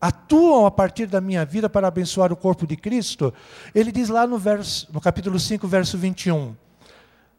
atuam 0.00 0.66
a 0.66 0.72
partir 0.72 1.06
da 1.06 1.20
minha 1.20 1.44
vida 1.44 1.70
para 1.70 1.86
abençoar 1.86 2.32
o 2.32 2.36
corpo 2.36 2.66
de 2.66 2.76
Cristo, 2.76 3.32
ele 3.72 3.92
diz 3.92 4.08
lá 4.08 4.26
no, 4.26 4.38
verso, 4.38 4.88
no 4.92 5.00
capítulo 5.00 5.38
5, 5.38 5.68
verso 5.68 5.96
21, 5.96 6.52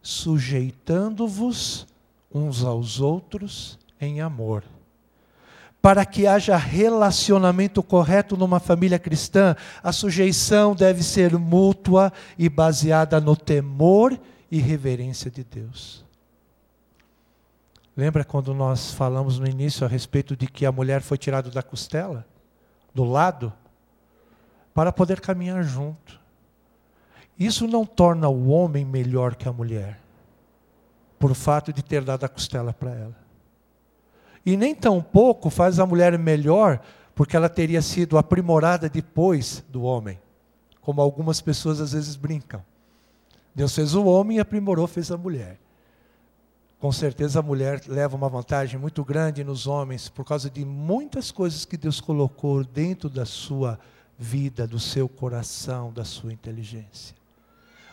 sujeitando-vos 0.02 1.86
uns 2.34 2.64
aos 2.64 3.02
outros 3.02 3.78
em 4.00 4.22
amor 4.22 4.64
para 5.82 6.06
que 6.06 6.28
haja 6.28 6.58
relacionamento 6.58 7.82
correto 7.82 8.36
numa 8.36 8.60
família 8.60 9.00
cristã, 9.00 9.56
a 9.82 9.92
sujeição 9.92 10.76
deve 10.76 11.04
ser 11.04 11.38
mútua 11.38 12.12
e 12.38 12.50
baseada 12.50 13.22
no 13.22 13.36
temor 13.36 14.20
e 14.52 14.60
reverência 14.60 15.32
de 15.32 15.44
Deus. 15.44 16.04
Lembra 17.96 18.24
quando 18.24 18.54
nós 18.54 18.92
falamos 18.92 19.40
no 19.40 19.48
início 19.48 19.86
a 19.86 19.90
respeito 19.90 20.36
de 20.36 20.48
que 20.48 20.66
a 20.66 20.72
mulher 20.72 21.02
foi 21.02 21.18
tirada 21.18 21.50
da 21.50 21.64
costela, 21.64 22.26
do 22.94 23.04
lado, 23.04 23.54
para 24.74 24.92
poder 24.92 25.22
caminhar 25.22 25.64
junto? 25.64 26.20
Isso 27.38 27.68
não 27.68 27.86
torna 27.86 28.28
o 28.28 28.50
homem 28.50 28.84
melhor 28.84 29.36
que 29.36 29.48
a 29.48 29.54
mulher, 29.54 30.00
por 31.18 31.34
fato 31.34 31.72
de 31.72 31.82
ter 31.82 32.04
dado 32.04 32.26
a 32.26 32.30
costela 32.30 32.74
para 32.74 32.92
ela. 32.92 33.29
E 34.50 34.58
nem 34.58 34.74
tampouco 34.74 35.48
faz 35.52 35.80
a 35.80 35.86
mulher 35.86 36.18
melhor, 36.18 36.82
porque 37.14 37.38
ela 37.38 37.48
teria 37.48 37.84
sido 37.84 38.18
aprimorada 38.18 38.90
depois 38.90 39.64
do 39.70 39.84
homem, 39.84 40.20
como 40.82 41.00
algumas 41.02 41.40
pessoas 41.40 41.80
às 41.80 41.92
vezes 41.92 42.16
brincam. 42.16 42.66
Deus 43.54 43.76
fez 43.76 43.94
o 43.94 44.06
homem 44.06 44.38
e 44.38 44.40
aprimorou, 44.40 44.88
fez 44.88 45.12
a 45.12 45.18
mulher. 45.18 45.60
Com 46.80 46.92
certeza 46.92 47.38
a 47.38 47.44
mulher 47.44 47.84
leva 47.86 48.16
uma 48.16 48.28
vantagem 48.28 48.80
muito 48.80 49.04
grande 49.06 49.44
nos 49.44 49.68
homens 49.68 50.10
por 50.10 50.26
causa 50.26 50.50
de 50.50 50.66
muitas 50.66 51.30
coisas 51.30 51.64
que 51.64 51.78
Deus 51.78 52.02
colocou 52.02 52.64
dentro 52.64 53.08
da 53.08 53.28
sua 53.28 53.80
vida, 54.18 54.66
do 54.66 54.80
seu 54.80 55.08
coração, 55.08 55.94
da 55.94 56.04
sua 56.04 56.34
inteligência. 56.34 57.16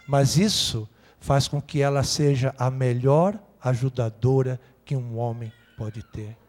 Mas 0.08 0.38
isso 0.38 0.88
faz 1.20 1.48
com 1.48 1.60
que 1.60 1.82
ela 1.82 2.02
seja 2.02 2.54
a 2.56 2.70
melhor 2.70 3.38
ajudadora 3.60 4.58
que 4.86 4.96
um 4.96 5.18
homem 5.18 5.52
pode 5.76 6.02
ter. 6.02 6.45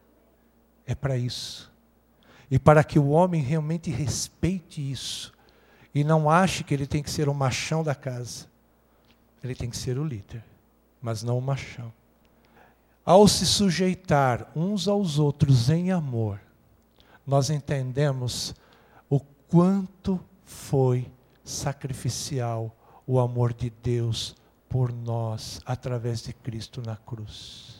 É 0.88 0.96
para 0.96 1.18
isso. 1.18 1.70
E 2.50 2.58
para 2.58 2.82
que 2.82 2.98
o 2.98 3.10
homem 3.10 3.42
realmente 3.42 3.92
respeite 3.92 4.80
isso. 4.90 5.34
E 5.94 6.04
não 6.04 6.30
ache 6.30 6.64
que 6.64 6.74
ele 6.74 6.88
tem 6.88 7.04
que 7.04 7.12
ser 7.12 7.28
o 7.28 7.34
machão 7.34 7.84
da 7.84 7.94
casa. 7.94 8.48
Ele 9.44 9.54
tem 9.54 9.70
que 9.70 9.76
ser 9.76 10.00
o 10.00 10.06
líder, 10.06 10.44
mas 11.02 11.22
não 11.22 11.38
o 11.38 11.42
machão. 11.42 11.92
Ao 13.06 13.28
se 13.28 13.46
sujeitar 13.46 14.50
uns 14.56 14.88
aos 14.88 15.20
outros 15.20 15.70
em 15.70 15.92
amor, 15.92 16.40
nós 17.26 17.50
entendemos 17.50 18.56
o 19.10 19.20
quanto 19.20 20.20
foi 20.46 21.12
sacrificial 21.44 22.74
o 23.06 23.20
amor 23.20 23.54
de 23.54 23.70
Deus 23.70 24.36
por 24.70 24.92
nós 24.92 25.62
através 25.66 26.22
de 26.22 26.34
Cristo 26.34 26.82
na 26.82 26.96
cruz 26.96 27.77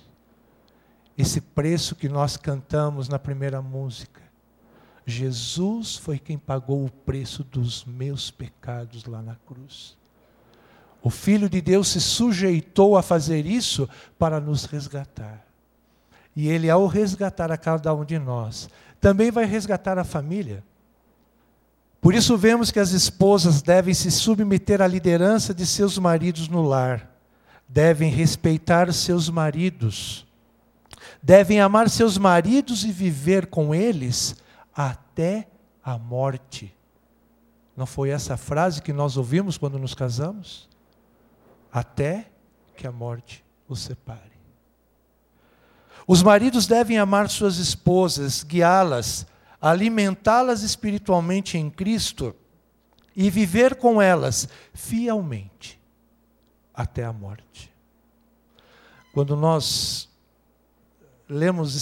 esse 1.18 1.42
preço 1.42 1.96
que 1.96 2.08
nós 2.08 2.38
cantamos 2.38 3.10
na 3.10 3.18
primeira 3.18 3.62
música. 3.62 4.22
Jesus 5.06 5.96
foi 5.96 6.20
quem 6.20 6.38
pagou 6.38 6.86
o 6.86 6.92
preço 6.92 7.44
dos 7.44 7.84
meus 7.86 8.30
pecados 8.30 9.06
lá 9.06 9.22
na 9.22 9.36
cruz. 9.36 9.98
O 11.02 11.10
Filho 11.10 11.50
de 11.50 11.62
Deus 11.62 11.88
se 11.88 12.02
sujeitou 12.02 12.98
a 12.98 13.02
fazer 13.02 13.46
isso 13.46 13.90
para 14.20 14.40
nos 14.40 14.66
resgatar. 14.66 15.44
E 16.36 16.50
Ele, 16.50 16.70
ao 16.70 16.86
resgatar 16.86 17.52
a 17.52 17.58
cada 17.58 17.94
um 17.96 18.06
de 18.06 18.20
nós, 18.20 18.70
também 19.00 19.32
vai 19.32 19.46
resgatar 19.46 19.98
a 19.98 20.04
família. 20.04 20.64
Por 22.00 22.14
isso, 22.14 22.38
vemos 22.38 22.70
que 22.70 22.80
as 22.80 22.92
esposas 22.92 23.62
devem 23.62 23.94
se 23.94 24.12
submeter 24.12 24.82
à 24.82 24.88
liderança 24.88 25.54
de 25.54 25.66
seus 25.66 25.98
maridos 25.98 26.48
no 26.48 26.62
lar, 26.62 27.10
devem 27.68 28.12
respeitar 28.12 28.92
seus 28.94 29.30
maridos 29.30 30.27
devem 31.22 31.60
amar 31.60 31.90
seus 31.90 32.18
maridos 32.18 32.84
e 32.84 32.92
viver 32.92 33.48
com 33.48 33.74
eles 33.74 34.36
até 34.74 35.48
a 35.84 35.98
morte. 35.98 36.76
Não 37.76 37.86
foi 37.86 38.10
essa 38.10 38.38
frase 38.38 38.82
que 38.82 38.92
nós 38.92 39.18
ouvimos 39.18 39.58
quando 39.58 39.78
nos 39.78 39.94
casamos? 39.94 40.68
Até 41.72 42.30
que 42.76 42.88
a 42.88 42.92
morte 42.92 43.44
os 43.68 43.80
separe. 43.82 44.38
Os 46.08 46.24
maridos 46.24 46.66
devem 46.66 46.98
amar 46.98 47.30
suas 47.30 47.58
esposas, 47.58 48.42
guiá-las, 48.42 49.28
alimentá-las 49.60 50.62
espiritualmente 50.62 51.58
em 51.58 51.70
Cristo 51.70 52.36
e 53.16 53.30
viver 53.30 53.76
com 53.76 54.02
elas 54.02 54.48
fielmente 54.74 55.80
até 56.74 57.04
a 57.04 57.12
morte. 57.12 57.74
Quando 59.12 59.36
nós 59.36 60.07
lemos 61.28 61.76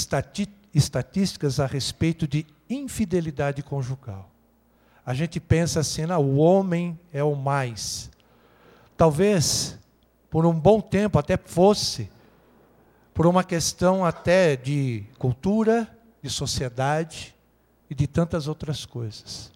estatísticas 0.73 1.59
a 1.59 1.65
respeito 1.65 2.27
de 2.27 2.45
infidelidade 2.69 3.61
conjugal. 3.61 4.29
A 5.05 5.13
gente 5.13 5.39
pensa 5.39 5.81
assim, 5.81 6.05
não, 6.05 6.21
o 6.23 6.37
homem 6.37 6.99
é 7.13 7.23
o 7.23 7.35
mais. 7.35 8.09
Talvez, 8.97 9.77
por 10.29 10.45
um 10.45 10.59
bom 10.59 10.81
tempo, 10.81 11.19
até 11.19 11.37
fosse, 11.37 12.09
por 13.13 13.27
uma 13.27 13.43
questão 13.43 14.03
até 14.03 14.55
de 14.55 15.03
cultura, 15.19 15.87
de 16.21 16.29
sociedade 16.29 17.35
e 17.89 17.93
de 17.93 18.07
tantas 18.07 18.47
outras 18.47 18.85
coisas. 18.85 19.51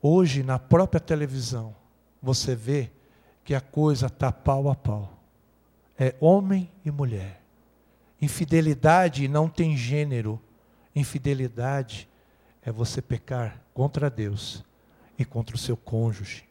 Hoje, 0.00 0.42
na 0.42 0.58
própria 0.58 1.00
televisão, 1.00 1.76
você 2.20 2.54
vê 2.54 2.90
que 3.44 3.54
a 3.54 3.60
coisa 3.60 4.06
está 4.06 4.32
pau 4.32 4.70
a 4.70 4.74
pau. 4.74 5.18
É 5.98 6.14
homem 6.18 6.70
e 6.84 6.90
mulher. 6.90 7.41
Infidelidade 8.22 9.26
não 9.26 9.48
tem 9.48 9.76
gênero. 9.76 10.40
Infidelidade 10.94 12.08
é 12.64 12.70
você 12.70 13.02
pecar 13.02 13.60
contra 13.74 14.08
Deus 14.08 14.64
e 15.18 15.24
contra 15.24 15.56
o 15.56 15.58
seu 15.58 15.76
cônjuge. 15.76 16.44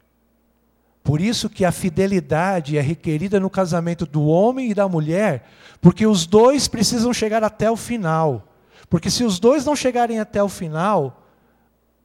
Por 1.02 1.22
isso 1.22 1.50
que 1.50 1.64
a 1.64 1.72
fidelidade 1.72 2.78
é 2.78 2.82
requerida 2.82 3.40
no 3.40 3.50
casamento 3.50 4.06
do 4.06 4.26
homem 4.26 4.70
e 4.70 4.74
da 4.74 4.86
mulher, 4.90 5.48
porque 5.80 6.06
os 6.06 6.26
dois 6.26 6.68
precisam 6.68 7.14
chegar 7.14 7.42
até 7.42 7.72
o 7.72 7.78
final. 7.78 8.54
Porque 8.90 9.10
se 9.10 9.24
os 9.24 9.40
dois 9.40 9.64
não 9.64 9.76
chegarem 9.76 10.20
até 10.20 10.44
o 10.44 10.50
final, 10.50 11.26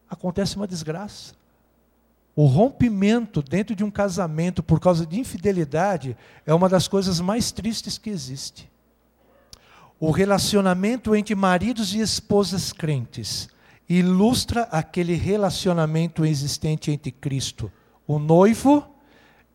acontece 0.09 0.55
uma 0.55 0.69
desgraça. 0.69 1.35
O 2.37 2.47
rompimento 2.47 3.43
dentro 3.43 3.75
de 3.75 3.83
um 3.83 3.91
casamento 3.91 4.63
por 4.63 4.79
causa 4.79 5.05
de 5.05 5.19
infidelidade 5.19 6.17
é 6.47 6.55
uma 6.55 6.69
das 6.69 6.87
coisas 6.87 7.21
mais 7.21 7.51
tristes 7.51 7.99
que 7.99 8.11
existe 8.11 8.71
o 9.99 10.11
relacionamento 10.11 11.15
entre 11.15 11.35
maridos 11.35 11.95
e 11.95 12.01
esposas 12.01 12.73
crentes 12.73 13.49
ilustra 13.89 14.63
aquele 14.65 15.15
relacionamento 15.15 16.25
existente 16.25 16.91
entre 16.91 17.11
Cristo, 17.11 17.71
o 18.07 18.19
noivo, 18.19 18.85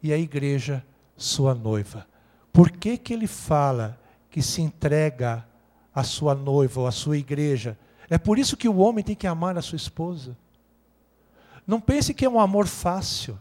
e 0.02 0.12
a 0.12 0.18
igreja, 0.18 0.84
sua 1.16 1.54
noiva. 1.54 2.08
Por 2.52 2.72
que, 2.72 2.98
que 2.98 3.14
ele 3.14 3.28
fala 3.28 4.00
que 4.30 4.42
se 4.42 4.62
entrega 4.62 5.46
à 5.94 6.04
sua 6.04 6.34
noiva 6.34 6.82
ou 6.82 6.88
à 6.88 6.92
sua 6.92 7.18
igreja? 7.18 7.78
É 8.10 8.18
por 8.18 8.40
isso 8.40 8.58
que 8.58 8.68
o 8.68 8.78
homem 8.78 9.04
tem 9.04 9.16
que 9.16 9.28
amar 9.28 9.58
a 9.58 9.62
sua 9.62 9.76
esposa. 9.76 10.36
Não 11.68 11.80
pense 11.80 12.14
que 12.14 12.26
é 12.26 12.30
um 12.30 12.40
amor 12.40 12.68
fácil, 12.68 13.38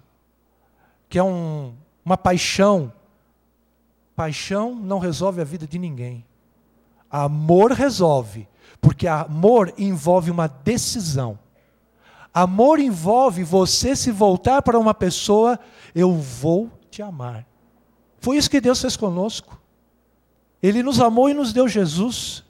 que 1.09 1.19
é 1.19 1.23
um, 1.23 1.75
uma 2.05 2.17
paixão. 2.17 2.93
Paixão 4.15 4.75
não 4.75 4.99
resolve 4.99 5.41
a 5.41 5.45
vida 5.45 5.67
de 5.67 5.79
ninguém. 5.79 6.25
Amor 7.11 7.73
resolve, 7.73 8.49
porque 8.81 9.09
amor 9.09 9.75
envolve 9.77 10.31
uma 10.31 10.47
decisão. 10.47 11.39
Amor 12.33 12.79
envolve 12.79 13.43
você 13.43 13.97
se 13.97 14.13
voltar 14.13 14.63
para 14.63 14.79
uma 14.79 14.95
pessoa, 14.95 15.59
eu 15.95 16.15
vou 16.15 16.71
te 16.89 17.03
amar. 17.03 17.45
Foi 18.21 18.37
isso 18.37 18.51
que 18.51 18.61
Deus 18.61 18.81
fez 18.81 18.97
conosco. 18.97 19.61
Ele 20.63 20.83
nos 20.83 21.01
amou 21.01 21.29
e 21.29 21.35
nos 21.35 21.53
deu 21.53 21.67
Jesus. 21.67 22.45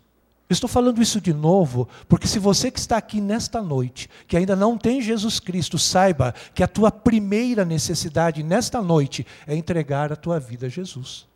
estou 0.50 0.68
falando 0.68 1.00
isso 1.00 1.20
de 1.20 1.32
novo, 1.32 1.88
porque 2.08 2.26
se 2.26 2.38
você 2.38 2.70
que 2.70 2.78
está 2.78 2.96
aqui 2.96 3.20
nesta 3.20 3.62
noite, 3.62 4.10
que 4.26 4.36
ainda 4.36 4.54
não 4.56 4.76
tem 4.76 5.00
Jesus 5.00 5.40
Cristo, 5.40 5.78
saiba 5.78 6.34
que 6.54 6.62
a 6.62 6.68
tua 6.68 6.90
primeira 6.90 7.64
necessidade 7.64 8.42
nesta 8.42 8.82
noite 8.82 9.26
é 9.46 9.54
entregar 9.54 10.12
a 10.12 10.16
tua 10.16 10.38
vida 10.38 10.66
a 10.66 10.68
Jesus. 10.68 11.29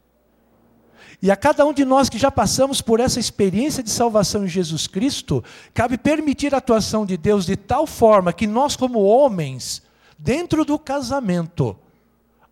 E 1.24 1.30
a 1.30 1.36
cada 1.36 1.64
um 1.64 1.72
de 1.72 1.86
nós 1.86 2.10
que 2.10 2.18
já 2.18 2.30
passamos 2.30 2.82
por 2.82 3.00
essa 3.00 3.18
experiência 3.18 3.82
de 3.82 3.88
salvação 3.88 4.44
em 4.44 4.48
Jesus 4.48 4.86
Cristo, 4.86 5.42
cabe 5.72 5.96
permitir 5.96 6.54
a 6.54 6.58
atuação 6.58 7.06
de 7.06 7.16
Deus 7.16 7.46
de 7.46 7.56
tal 7.56 7.86
forma 7.86 8.30
que 8.30 8.46
nós, 8.46 8.76
como 8.76 9.02
homens, 9.02 9.80
dentro 10.18 10.66
do 10.66 10.78
casamento, 10.78 11.78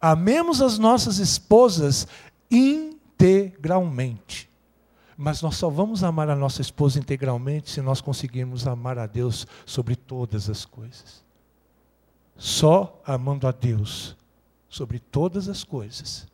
amemos 0.00 0.62
as 0.62 0.78
nossas 0.78 1.18
esposas 1.18 2.08
integralmente. 2.50 4.48
Mas 5.18 5.42
nós 5.42 5.56
só 5.56 5.68
vamos 5.68 6.02
amar 6.02 6.30
a 6.30 6.35
nossa 6.35 6.62
esposa 6.62 6.98
integralmente 6.98 7.70
se 7.70 7.82
nós 7.82 8.00
conseguirmos 8.00 8.66
amar 8.66 8.98
a 8.98 9.06
Deus 9.06 9.46
sobre 9.66 9.94
todas 9.96 10.48
as 10.48 10.64
coisas. 10.64 11.22
Só 12.38 13.02
amando 13.04 13.46
a 13.46 13.52
Deus 13.52 14.16
sobre 14.66 14.98
todas 14.98 15.46
as 15.46 15.62
coisas 15.62 16.32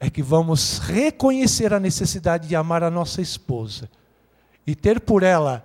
é 0.00 0.08
que 0.08 0.22
vamos 0.22 0.78
reconhecer 0.78 1.74
a 1.74 1.78
necessidade 1.78 2.48
de 2.48 2.56
amar 2.56 2.82
a 2.82 2.90
nossa 2.90 3.20
esposa 3.20 3.90
e 4.66 4.74
ter 4.74 4.98
por 4.98 5.22
ela 5.22 5.62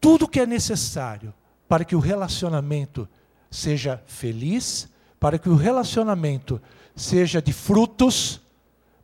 tudo 0.00 0.26
o 0.26 0.28
que 0.28 0.38
é 0.38 0.46
necessário 0.46 1.34
para 1.68 1.84
que 1.84 1.96
o 1.96 1.98
relacionamento 1.98 3.08
seja 3.50 4.00
feliz, 4.06 4.88
para 5.18 5.36
que 5.36 5.48
o 5.48 5.56
relacionamento 5.56 6.62
seja 6.94 7.42
de 7.42 7.52
frutos, 7.52 8.40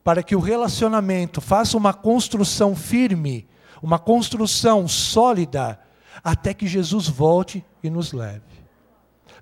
para 0.04 0.22
que 0.22 0.36
o 0.36 0.40
relacionamento 0.40 1.40
faça 1.40 1.76
uma 1.76 1.92
construção 1.92 2.76
firme, 2.76 3.48
uma 3.82 3.98
construção 3.98 4.86
sólida, 4.86 5.80
até 6.22 6.54
que 6.54 6.68
Jesus 6.68 7.08
volte 7.08 7.64
e 7.82 7.90
nos 7.90 8.12
leve. 8.12 8.42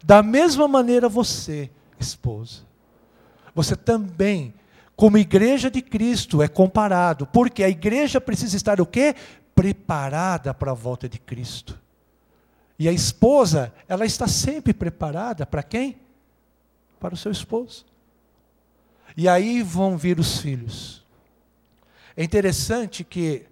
Da 0.03 0.23
mesma 0.23 0.67
maneira 0.67 1.09
você, 1.09 1.71
esposa, 1.99 2.63
você 3.55 3.75
também 3.77 4.55
como 4.99 5.17
igreja 5.17 5.71
de 5.71 5.81
Cristo 5.81 6.43
é 6.43 6.49
comparado, 6.49 7.25
porque 7.25 7.63
a 7.63 7.69
igreja 7.69 8.21
precisa 8.21 8.57
estar 8.57 8.81
o 8.81 8.85
quê? 8.85 9.15
Preparada 9.55 10.53
para 10.53 10.73
a 10.73 10.75
volta 10.75 11.09
de 11.09 11.21
Cristo. 11.21 11.79
E 12.77 12.89
a 12.89 12.93
esposa, 12.93 13.73
ela 13.87 14.05
está 14.05 14.27
sempre 14.27 14.75
preparada 14.75 15.47
para 15.47 15.63
quem? 15.63 16.01
Para 16.99 17.15
o 17.15 17.17
seu 17.17 17.31
esposo. 17.31 17.87
E 19.17 19.29
aí 19.29 19.63
vão 19.63 19.97
vir 19.97 20.19
os 20.19 20.41
filhos. 20.41 21.07
É 22.17 22.25
interessante 22.25 23.05
que, 23.05 23.47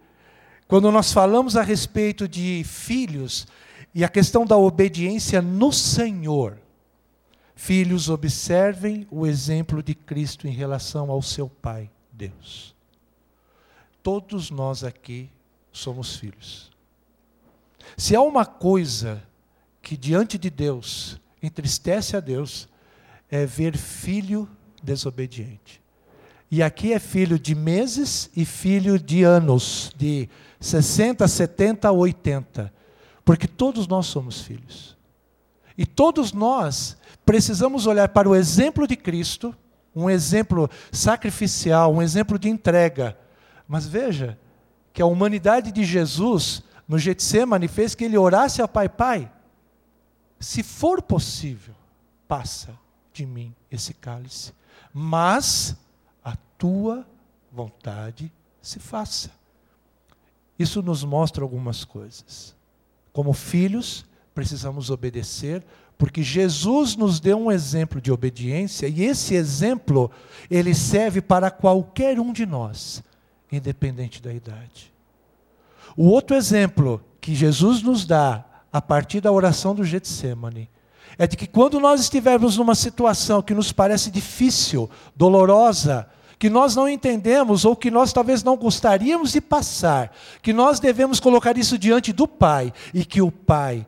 quando 0.66 0.90
nós 0.90 1.12
falamos 1.12 1.56
a 1.56 1.62
respeito 1.62 2.26
de 2.26 2.64
filhos 2.64 3.46
e 3.94 4.02
a 4.02 4.08
questão 4.08 4.44
da 4.44 4.56
obediência 4.56 5.40
no 5.40 5.72
Senhor, 5.72 6.58
Filhos, 7.56 8.10
observem 8.10 9.06
o 9.10 9.26
exemplo 9.26 9.82
de 9.82 9.94
Cristo 9.94 10.46
em 10.46 10.52
relação 10.52 11.10
ao 11.10 11.22
seu 11.22 11.48
Pai, 11.48 11.90
Deus. 12.12 12.76
Todos 14.02 14.50
nós 14.50 14.84
aqui 14.84 15.30
somos 15.72 16.16
filhos. 16.16 16.70
Se 17.96 18.14
há 18.14 18.20
uma 18.20 18.44
coisa 18.44 19.22
que 19.80 19.96
diante 19.96 20.36
de 20.36 20.50
Deus 20.50 21.18
entristece 21.42 22.14
a 22.14 22.20
Deus, 22.20 22.68
é 23.30 23.46
ver 23.46 23.76
filho 23.76 24.48
desobediente. 24.82 25.80
E 26.50 26.62
aqui 26.62 26.92
é 26.92 26.98
filho 26.98 27.38
de 27.38 27.54
meses 27.54 28.30
e 28.36 28.44
filho 28.44 28.98
de 28.98 29.22
anos, 29.22 29.92
de 29.96 30.28
60, 30.60 31.26
70, 31.26 31.90
80. 31.90 32.72
Porque 33.24 33.48
todos 33.48 33.88
nós 33.88 34.06
somos 34.06 34.42
filhos. 34.42 34.95
E 35.76 35.84
todos 35.84 36.32
nós 36.32 36.96
precisamos 37.24 37.86
olhar 37.86 38.08
para 38.08 38.28
o 38.28 38.34
exemplo 38.34 38.86
de 38.86 38.96
Cristo, 38.96 39.54
um 39.94 40.08
exemplo 40.08 40.70
sacrificial, 40.92 41.92
um 41.92 42.02
exemplo 42.02 42.38
de 42.38 42.48
entrega. 42.48 43.18
Mas 43.66 43.86
veja 43.86 44.38
que 44.92 45.02
a 45.02 45.06
humanidade 45.06 45.72
de 45.72 45.84
Jesus, 45.84 46.62
no 46.86 46.98
Getsemane, 46.98 47.68
fez 47.68 47.94
que 47.94 48.04
ele 48.04 48.16
orasse 48.16 48.62
ao 48.62 48.68
Pai: 48.68 48.88
Pai, 48.88 49.30
se 50.38 50.62
for 50.62 51.02
possível, 51.02 51.74
passa 52.28 52.78
de 53.12 53.26
mim 53.26 53.54
esse 53.70 53.94
cálice, 53.94 54.52
mas 54.92 55.76
a 56.24 56.36
tua 56.58 57.06
vontade 57.50 58.32
se 58.60 58.78
faça. 58.78 59.30
Isso 60.58 60.82
nos 60.82 61.04
mostra 61.04 61.42
algumas 61.42 61.84
coisas. 61.84 62.54
Como 63.12 63.32
filhos, 63.32 64.06
precisamos 64.36 64.90
obedecer, 64.90 65.64
porque 65.96 66.22
Jesus 66.22 66.94
nos 66.94 67.18
deu 67.18 67.38
um 67.38 67.50
exemplo 67.50 68.02
de 68.02 68.12
obediência 68.12 68.86
e 68.86 69.02
esse 69.02 69.34
exemplo 69.34 70.10
ele 70.50 70.74
serve 70.74 71.22
para 71.22 71.50
qualquer 71.50 72.20
um 72.20 72.34
de 72.34 72.44
nós, 72.44 73.02
independente 73.50 74.20
da 74.20 74.30
idade. 74.30 74.92
O 75.96 76.08
outro 76.08 76.36
exemplo 76.36 77.02
que 77.18 77.34
Jesus 77.34 77.80
nos 77.80 78.04
dá 78.04 78.44
a 78.70 78.82
partir 78.82 79.22
da 79.22 79.32
oração 79.32 79.74
do 79.74 79.84
Getsemane 79.84 80.68
é 81.16 81.26
de 81.26 81.34
que 81.34 81.46
quando 81.46 81.80
nós 81.80 82.02
estivermos 82.02 82.58
numa 82.58 82.74
situação 82.74 83.40
que 83.40 83.54
nos 83.54 83.72
parece 83.72 84.10
difícil, 84.10 84.90
dolorosa, 85.16 86.06
que 86.38 86.50
nós 86.50 86.76
não 86.76 86.86
entendemos 86.86 87.64
ou 87.64 87.74
que 87.74 87.90
nós 87.90 88.12
talvez 88.12 88.44
não 88.44 88.54
gostaríamos 88.54 89.32
de 89.32 89.40
passar, 89.40 90.14
que 90.42 90.52
nós 90.52 90.78
devemos 90.78 91.20
colocar 91.20 91.56
isso 91.56 91.78
diante 91.78 92.12
do 92.12 92.28
Pai 92.28 92.70
e 92.92 93.02
que 93.02 93.22
o 93.22 93.32
Pai 93.32 93.86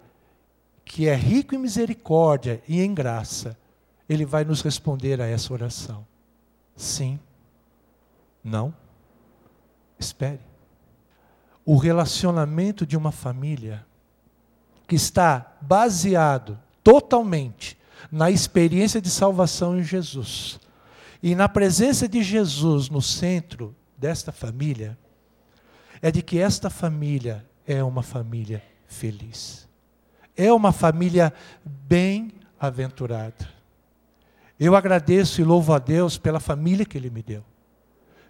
que 0.89 1.07
é 1.07 1.15
rico 1.15 1.55
em 1.55 1.59
misericórdia 1.59 2.63
e 2.67 2.81
em 2.81 2.95
graça, 2.95 3.57
ele 4.09 4.25
vai 4.25 4.43
nos 4.43 4.63
responder 4.63 5.21
a 5.21 5.27
essa 5.27 5.53
oração. 5.53 6.07
Sim. 6.75 7.21
Não. 8.43 8.75
Espere. 9.99 10.41
O 11.65 11.77
relacionamento 11.77 12.87
de 12.87 12.97
uma 12.97 13.13
família 13.13 13.87
que 14.87 14.97
está 14.97 15.55
baseado 15.61 16.59
totalmente 16.83 17.79
na 18.11 18.31
experiência 18.31 19.01
de 19.01 19.11
salvação 19.11 19.79
em 19.79 19.85
Jesus 19.85 20.59
e 21.23 21.35
na 21.35 21.49
presença 21.49 22.09
de 22.09 22.23
Jesus 22.23 22.89
no 22.89 23.03
centro 23.03 23.77
desta 23.99 24.33
família, 24.33 24.97
é 26.01 26.11
de 26.11 26.23
que 26.23 26.39
esta 26.39 26.71
família 26.71 27.45
é 27.67 27.85
uma 27.85 28.03
família 28.03 28.63
feliz 28.87 29.68
é 30.39 30.53
uma 30.53 30.71
família 30.71 31.35
bem-aventurada. 31.65 33.49
Eu 34.59 34.77
agradeço 34.77 35.41
e 35.41 35.45
louvo 35.45 35.75
a 35.75 35.81
Deus 35.81 36.17
pela 36.17 36.39
família 36.39 36.87
que 36.87 36.97
Ele 36.97 37.11
me 37.11 37.23
deu, 37.23 37.45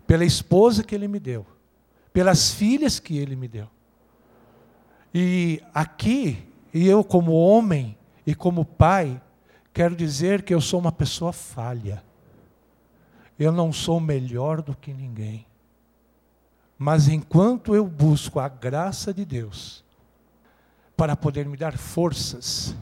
pela 0.06 0.24
esposa 0.24 0.82
que 0.82 0.94
Ele 0.94 1.06
me 1.06 1.20
deu, 1.20 1.46
pelas 2.10 2.50
filhas 2.50 2.98
que 2.98 3.18
Ele 3.18 3.36
me 3.36 3.46
deu. 3.46 3.68
E 5.14 5.62
aqui, 5.74 6.48
e 6.72 6.86
eu 6.86 7.04
como 7.04 7.32
homem 7.32 7.96
e 8.26 8.34
como 8.34 8.64
pai, 8.64 9.20
quero 9.72 9.94
dizer 9.94 10.42
que 10.42 10.54
eu 10.54 10.60
sou 10.60 10.80
uma 10.80 10.92
pessoa 10.92 11.32
falha. 11.32 12.02
Eu 13.38 13.52
não 13.52 13.72
sou 13.72 14.00
melhor 14.00 14.62
do 14.62 14.74
que 14.74 14.92
ninguém. 14.92 15.46
Mas 16.78 17.08
enquanto 17.08 17.74
eu 17.74 17.86
busco 17.86 18.40
a 18.40 18.48
graça 18.48 19.12
de 19.12 19.24
Deus, 19.24 19.84
para 20.98 21.14
poder 21.14 21.46
me 21.46 21.56
dar 21.56 21.78
forças. 21.78 22.74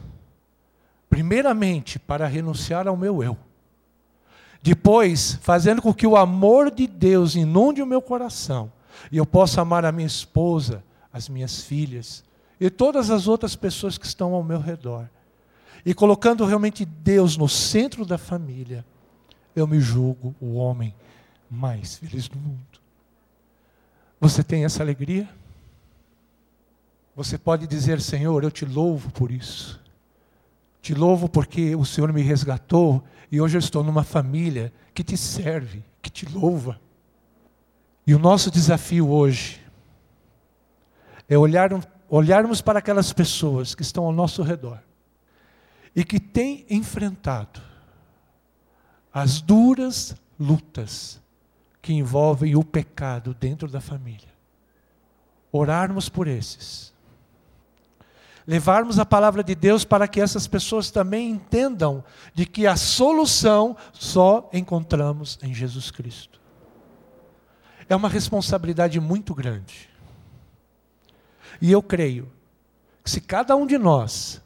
Primeiramente, 1.07 1.99
para 1.99 2.25
renunciar 2.25 2.87
ao 2.87 2.97
meu 2.97 3.21
eu. 3.21 3.37
Depois, 4.59 5.37
fazendo 5.43 5.83
com 5.83 5.93
que 5.93 6.07
o 6.07 6.17
amor 6.17 6.71
de 6.71 6.87
Deus 6.87 7.35
inunde 7.35 7.79
o 7.79 7.85
meu 7.85 8.01
coração 8.01 8.71
e 9.11 9.17
eu 9.17 9.25
possa 9.25 9.61
amar 9.61 9.85
a 9.85 9.91
minha 9.91 10.07
esposa, 10.07 10.83
as 11.13 11.29
minhas 11.29 11.61
filhas 11.61 12.23
e 12.59 12.71
todas 12.71 13.11
as 13.11 13.27
outras 13.27 13.55
pessoas 13.55 13.99
que 13.99 14.07
estão 14.07 14.33
ao 14.33 14.43
meu 14.43 14.59
redor. 14.59 15.07
E 15.85 15.93
colocando 15.93 16.43
realmente 16.43 16.83
Deus 16.85 17.37
no 17.37 17.47
centro 17.47 18.03
da 18.03 18.17
família, 18.17 18.83
eu 19.55 19.67
me 19.67 19.79
julgo 19.79 20.35
o 20.41 20.55
homem 20.55 20.93
mais 21.47 21.97
feliz 21.97 22.27
do 22.27 22.39
mundo. 22.39 22.81
Você 24.19 24.43
tem 24.43 24.65
essa 24.65 24.81
alegria? 24.81 25.29
Você 27.17 27.35
pode 27.35 27.65
dizer, 27.65 27.99
Senhor, 27.99 28.43
eu 28.43 28.51
te 28.51 28.63
louvo 28.63 29.11
por 29.11 29.31
isso. 29.31 29.81
Te 30.79 30.93
louvo 30.93 31.27
porque 31.27 31.75
o 31.75 31.83
Senhor 31.83 32.13
me 32.13 32.21
resgatou 32.21 33.03
e 33.31 33.41
hoje 33.41 33.57
eu 33.57 33.59
estou 33.59 33.83
numa 33.83 34.03
família 34.03 34.71
que 34.93 35.03
te 35.03 35.17
serve, 35.17 35.83
que 35.99 36.11
te 36.11 36.27
louva. 36.27 36.79
E 38.05 38.13
o 38.13 38.19
nosso 38.19 38.51
desafio 38.51 39.09
hoje 39.09 39.59
é 41.27 41.35
olhar, 41.35 41.71
olharmos 42.07 42.61
para 42.61 42.77
aquelas 42.77 43.11
pessoas 43.11 43.73
que 43.73 43.81
estão 43.81 44.05
ao 44.05 44.13
nosso 44.13 44.43
redor 44.43 44.79
e 45.95 46.03
que 46.03 46.19
têm 46.19 46.67
enfrentado 46.69 47.59
as 49.11 49.41
duras 49.41 50.15
lutas 50.39 51.19
que 51.81 51.93
envolvem 51.93 52.55
o 52.55 52.63
pecado 52.63 53.33
dentro 53.33 53.67
da 53.67 53.81
família. 53.81 54.29
Orarmos 55.51 56.09
por 56.09 56.27
esses. 56.27 56.95
Levarmos 58.47 58.97
a 58.97 59.05
palavra 59.05 59.43
de 59.43 59.53
Deus 59.53 59.83
para 59.83 60.07
que 60.07 60.21
essas 60.21 60.47
pessoas 60.47 60.89
também 60.89 61.29
entendam 61.29 62.03
de 62.33 62.45
que 62.45 62.65
a 62.65 62.77
solução 62.77 63.75
só 63.91 64.49
encontramos 64.53 65.37
em 65.43 65.53
Jesus 65.53 65.91
Cristo. 65.91 66.39
É 67.89 67.95
uma 67.95 68.09
responsabilidade 68.09 68.99
muito 68.99 69.35
grande. 69.35 69.89
E 71.61 71.71
eu 71.71 71.83
creio 71.83 72.31
que 73.03 73.11
se 73.11 73.19
cada 73.19 73.55
um 73.55 73.65
de 73.65 73.77
nós 73.77 74.41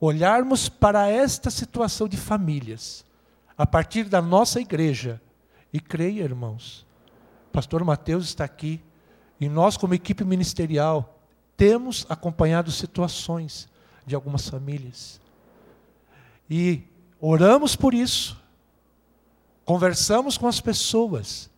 olharmos 0.00 0.68
para 0.68 1.08
esta 1.08 1.50
situação 1.50 2.08
de 2.08 2.16
famílias, 2.16 3.04
a 3.56 3.66
partir 3.66 4.04
da 4.04 4.22
nossa 4.22 4.58
igreja. 4.58 5.20
E 5.70 5.78
creia, 5.78 6.22
irmãos, 6.22 6.86
pastor 7.52 7.84
Mateus 7.84 8.24
está 8.24 8.42
aqui, 8.42 8.82
e 9.38 9.48
nós, 9.48 9.76
como 9.76 9.92
equipe 9.92 10.24
ministerial, 10.24 11.19
temos 11.60 12.06
acompanhado 12.08 12.72
situações 12.72 13.68
de 14.06 14.14
algumas 14.14 14.48
famílias. 14.48 15.20
E 16.48 16.80
oramos 17.20 17.76
por 17.76 17.92
isso, 17.92 18.40
conversamos 19.62 20.38
com 20.38 20.46
as 20.46 20.58
pessoas, 20.58 21.50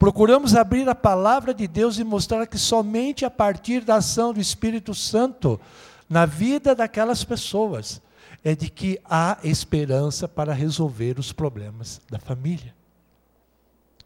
procuramos 0.00 0.56
abrir 0.56 0.88
a 0.88 0.96
palavra 0.96 1.54
de 1.54 1.68
Deus 1.68 1.96
e 1.96 2.02
mostrar 2.02 2.44
que 2.48 2.58
somente 2.58 3.24
a 3.24 3.30
partir 3.30 3.84
da 3.84 3.94
ação 3.94 4.34
do 4.34 4.40
Espírito 4.40 4.96
Santo 4.96 5.60
na 6.08 6.26
vida 6.26 6.74
daquelas 6.74 7.22
pessoas 7.22 8.02
é 8.42 8.56
de 8.56 8.68
que 8.68 9.00
há 9.04 9.38
esperança 9.44 10.26
para 10.26 10.52
resolver 10.52 11.20
os 11.20 11.32
problemas 11.32 12.00
da 12.10 12.18
família. 12.18 12.74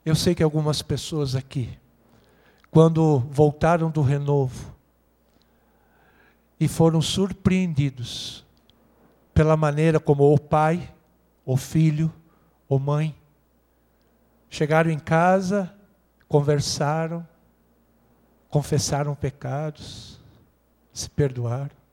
Eu 0.04 0.14
sei 0.14 0.34
que 0.34 0.42
algumas 0.42 0.82
pessoas 0.82 1.34
aqui, 1.34 1.78
quando 2.70 3.20
voltaram 3.30 3.90
do 3.90 4.02
renovo 4.02 4.73
e 6.58 6.68
foram 6.68 7.00
surpreendidos 7.00 8.44
pela 9.32 9.56
maneira 9.56 9.98
como 9.98 10.32
o 10.32 10.38
pai, 10.38 10.92
o 11.44 11.56
filho, 11.56 12.12
o 12.68 12.78
mãe 12.78 13.14
chegaram 14.48 14.90
em 14.90 14.98
casa, 14.98 15.74
conversaram, 16.28 17.26
confessaram 18.48 19.14
pecados, 19.14 20.20
se 20.92 21.10
perdoaram 21.10 21.84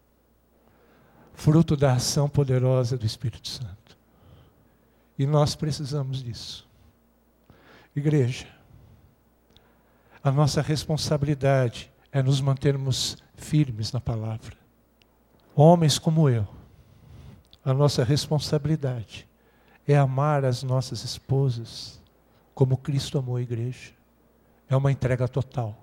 fruto 1.42 1.76
da 1.76 1.94
ação 1.94 2.30
poderosa 2.30 2.96
do 2.96 3.06
Espírito 3.06 3.48
Santo. 3.48 3.98
E 5.18 5.26
nós 5.26 5.56
precisamos 5.56 6.22
disso. 6.24 6.68
Igreja, 7.96 8.46
a 10.24 10.32
nossa 10.32 10.62
responsabilidade 10.62 11.92
é 12.12 12.22
nos 12.22 12.40
mantermos 12.40 13.18
firmes 13.42 13.92
na 13.92 14.00
palavra. 14.00 14.56
Homens 15.54 16.00
como 16.00 16.30
eu, 16.30 16.48
a 17.64 17.74
nossa 17.74 18.04
responsabilidade 18.04 19.28
é 19.88 19.98
amar 19.98 20.46
as 20.46 20.64
nossas 20.64 21.04
esposas 21.04 22.02
como 22.54 22.78
Cristo 22.78 23.18
amou 23.18 23.36
a 23.36 23.42
igreja. 23.42 23.92
É 24.70 24.76
uma 24.76 24.92
entrega 24.92 25.28
total. 25.28 25.78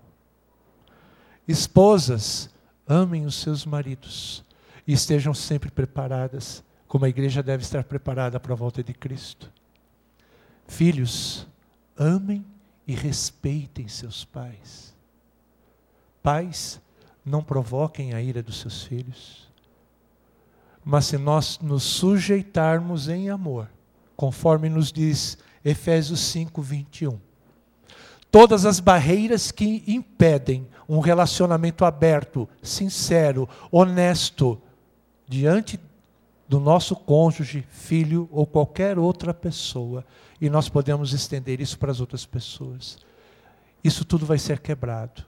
Esposas, 1.46 2.48
amem 2.86 3.26
os 3.26 3.34
seus 3.34 3.66
maridos 3.66 4.44
e 4.86 4.92
estejam 4.92 5.34
sempre 5.34 5.70
preparadas, 5.70 6.62
como 6.86 7.04
a 7.04 7.09
igreja 7.09 7.42
deve 7.42 7.62
estar 7.62 7.84
preparada 7.84 8.40
para 8.40 8.52
a 8.54 8.56
volta 8.56 8.82
de 8.82 8.94
Cristo. 8.94 9.52
Filhos, 10.66 11.46
amem 11.96 12.44
e 12.86 12.94
respeitem 12.94 13.88
seus 13.88 14.24
pais. 14.24 14.94
Pais, 16.22 16.80
não 17.29 17.43
provoquem 17.43 18.14
a 18.14 18.20
ira 18.20 18.43
dos 18.43 18.61
seus 18.61 18.83
filhos. 18.83 19.49
Mas 20.85 21.07
se 21.07 21.18
nós 21.18 21.59
nos 21.61 21.83
sujeitarmos 21.83 23.09
em 23.09 23.29
amor, 23.29 23.68
conforme 24.16 24.68
nos 24.68 24.91
diz 24.91 25.39
Efésios 25.64 26.20
5, 26.20 26.62
21, 26.62 27.20
todas 28.31 28.64
as 28.64 28.81
barreiras 28.81 29.53
que 29.53 29.85
impedem 29.87 30.66
um 30.89 30.99
relacionamento 31.01 31.85
aberto, 31.85 32.49
sincero, 32.62 33.49
honesto, 33.70 34.61
diante 35.29 35.79
do 36.49 36.59
nosso 36.59 36.97
cônjuge, 36.97 37.66
filho 37.68 38.26
ou 38.33 38.47
qualquer 38.47 38.99
outra 38.99 39.35
pessoa, 39.35 40.05
e 40.41 40.49
nós 40.49 40.68
podemos 40.68 41.12
estender 41.12 41.61
isso 41.61 41.79
para 41.79 41.91
as 41.91 42.01
outras 42.01 42.24
pessoas. 42.24 42.99
Isso 43.85 44.05
tudo 44.05 44.24
vai 44.24 44.39
ser 44.39 44.59
quebrado. 44.61 45.28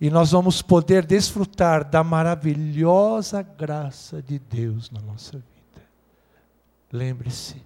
E 0.00 0.08
nós 0.08 0.30
vamos 0.30 0.62
poder 0.62 1.04
desfrutar 1.04 1.84
da 1.84 2.02
maravilhosa 2.02 3.42
graça 3.42 4.22
de 4.22 4.38
Deus 4.38 4.90
na 4.90 5.00
nossa 5.00 5.32
vida. 5.32 5.86
Lembre-se, 6.90 7.62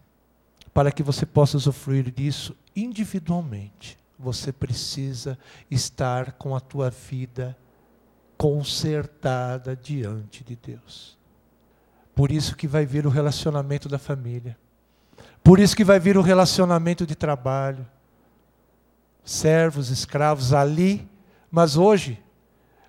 para 0.72 0.90
que 0.90 1.02
você 1.02 1.24
possa 1.24 1.56
usufruir 1.56 2.10
disso 2.10 2.56
individualmente, 2.74 3.96
você 4.18 4.52
precisa 4.52 5.38
estar 5.70 6.32
com 6.32 6.56
a 6.56 6.60
tua 6.60 6.90
vida 6.90 7.56
consertada 8.36 9.76
diante 9.76 10.42
de 10.42 10.56
Deus. 10.56 11.16
Por 12.16 12.32
isso 12.32 12.56
que 12.56 12.66
vai 12.66 12.84
vir 12.84 13.06
o 13.06 13.10
relacionamento 13.10 13.88
da 13.88 13.98
família. 13.98 14.58
Por 15.42 15.60
isso 15.60 15.76
que 15.76 15.84
vai 15.84 16.00
vir 16.00 16.16
o 16.16 16.22
relacionamento 16.22 17.06
de 17.06 17.14
trabalho. 17.14 17.86
Servos, 19.24 19.88
escravos 19.88 20.52
ali, 20.52 21.08
mas 21.50 21.76
hoje 21.76 22.23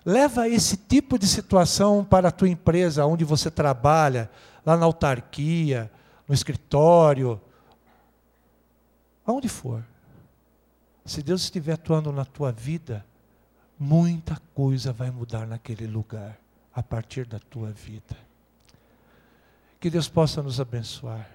leva 0.06 0.48
esse 0.48 0.76
tipo 0.76 1.18
de 1.18 1.26
situação 1.26 2.04
para 2.04 2.28
a 2.28 2.30
tua 2.30 2.48
empresa, 2.48 3.04
onde 3.04 3.24
você 3.24 3.50
trabalha, 3.50 4.30
lá 4.64 4.76
na 4.76 4.86
autarquia, 4.86 5.90
no 6.28 6.32
escritório, 6.32 7.40
aonde 9.26 9.48
for. 9.48 9.84
Se 11.04 11.24
Deus 11.24 11.42
estiver 11.42 11.72
atuando 11.72 12.12
na 12.12 12.24
tua 12.24 12.52
vida, 12.52 13.04
muita 13.76 14.40
coisa 14.54 14.92
vai 14.92 15.10
mudar 15.10 15.44
naquele 15.44 15.88
lugar 15.88 16.38
a 16.72 16.82
partir 16.84 17.26
da 17.26 17.40
tua 17.40 17.72
vida. 17.72 18.16
Que 19.80 19.90
Deus 19.90 20.08
possa 20.08 20.40
nos 20.40 20.60
abençoar. 20.60 21.28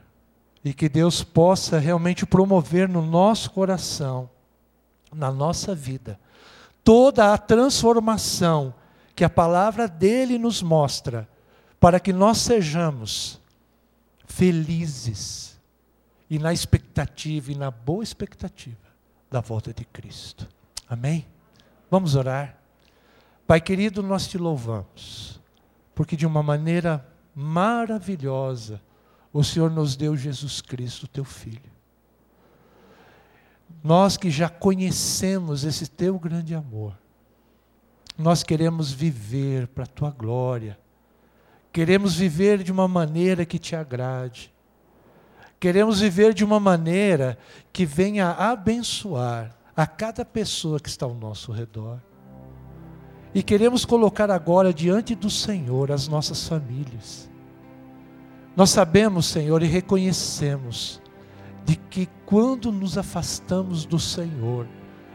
E 0.64 0.74
que 0.74 0.88
Deus 0.88 1.24
possa 1.24 1.78
realmente 1.80 2.26
promover 2.26 2.88
no 2.88 3.02
nosso 3.02 3.52
coração, 3.52 4.30
na 5.12 5.32
nossa 5.32 5.74
vida, 5.74 6.20
toda 6.84 7.34
a 7.34 7.38
transformação 7.38 8.74
que 9.16 9.24
a 9.24 9.30
palavra 9.30 9.88
dele 9.88 10.38
nos 10.38 10.62
mostra, 10.62 11.28
para 11.80 12.00
que 12.00 12.14
nós 12.14 12.38
sejamos 12.40 13.40
felizes 14.26 15.60
e 16.30 16.40
na 16.40 16.54
expectativa 16.54 17.52
e 17.52 17.56
na 17.56 17.70
boa 17.70 18.04
expectativa 18.04 18.78
da 19.30 19.42
volta 19.42 19.74
de 19.74 19.84
Cristo. 19.86 20.48
Amém? 20.88 21.26
Vamos 21.90 22.16
orar. 22.16 22.58
Pai 23.46 23.60
querido, 23.60 24.02
nós 24.02 24.28
te 24.28 24.38
louvamos, 24.38 25.40
porque 25.94 26.16
de 26.16 26.26
uma 26.26 26.42
maneira 26.42 27.06
maravilhosa, 27.36 28.82
o 29.34 29.44
Senhor 29.44 29.70
nos 29.70 29.96
deu 29.96 30.16
Jesus 30.16 30.62
Cristo, 30.62 31.08
teu 31.08 31.24
Filho. 31.24 31.72
Nós 33.84 34.16
que 34.16 34.30
já 34.30 34.48
conhecemos 34.48 35.64
esse 35.64 35.88
teu 35.88 36.20
grande 36.20 36.54
amor, 36.54 36.96
nós 38.18 38.44
queremos 38.44 38.92
viver 38.92 39.68
para 39.68 39.86
a 39.86 39.88
tua 39.88 40.12
glória, 40.12 40.78
queremos 41.74 42.16
viver 42.16 42.62
de 42.62 42.72
uma 42.72 42.88
maneira 42.88 43.46
que 43.46 43.58
te 43.58 43.76
agrade, 43.76 44.54
queremos 45.60 46.00
viver 46.00 46.34
de 46.34 46.44
uma 46.44 46.60
maneira 46.60 47.38
que 47.74 47.86
venha 47.86 48.30
abençoar 48.30 49.56
a 49.76 49.88
cada 49.88 50.24
pessoa 50.24 50.80
que 50.80 50.90
está 50.90 51.06
ao 51.06 51.16
nosso 51.16 51.52
redor. 51.52 52.00
E 53.34 53.42
queremos 53.42 53.86
colocar 53.86 54.30
agora 54.30 54.74
diante 54.74 55.16
do 55.16 55.30
Senhor 55.30 55.92
as 55.92 56.08
nossas 56.08 56.48
famílias. 56.48 57.30
Nós 58.56 58.70
sabemos, 58.70 59.26
Senhor, 59.28 59.64
e 59.64 59.68
reconhecemos 59.68 61.01
de 61.72 61.78
que 61.78 62.10
quando 62.26 62.70
nos 62.70 62.98
afastamos 62.98 63.86
do 63.86 63.98
Senhor, 63.98 64.68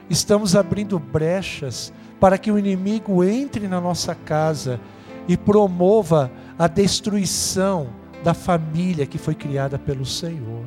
estamos 0.09 0.57
abrindo 0.57 0.99
brechas 0.99 1.93
para 2.19 2.39
que 2.39 2.51
o 2.51 2.59
inimigo 2.59 3.23
entre 3.23 3.69
na 3.69 3.79
nossa 3.79 4.15
casa 4.15 4.81
e 5.29 5.37
promova 5.37 6.33
a 6.59 6.67
destruição 6.67 7.89
da 8.25 8.33
família 8.33 9.05
que 9.05 9.19
foi 9.19 9.35
criada 9.35 9.79
pelo 9.79 10.07
Senhor. 10.07 10.65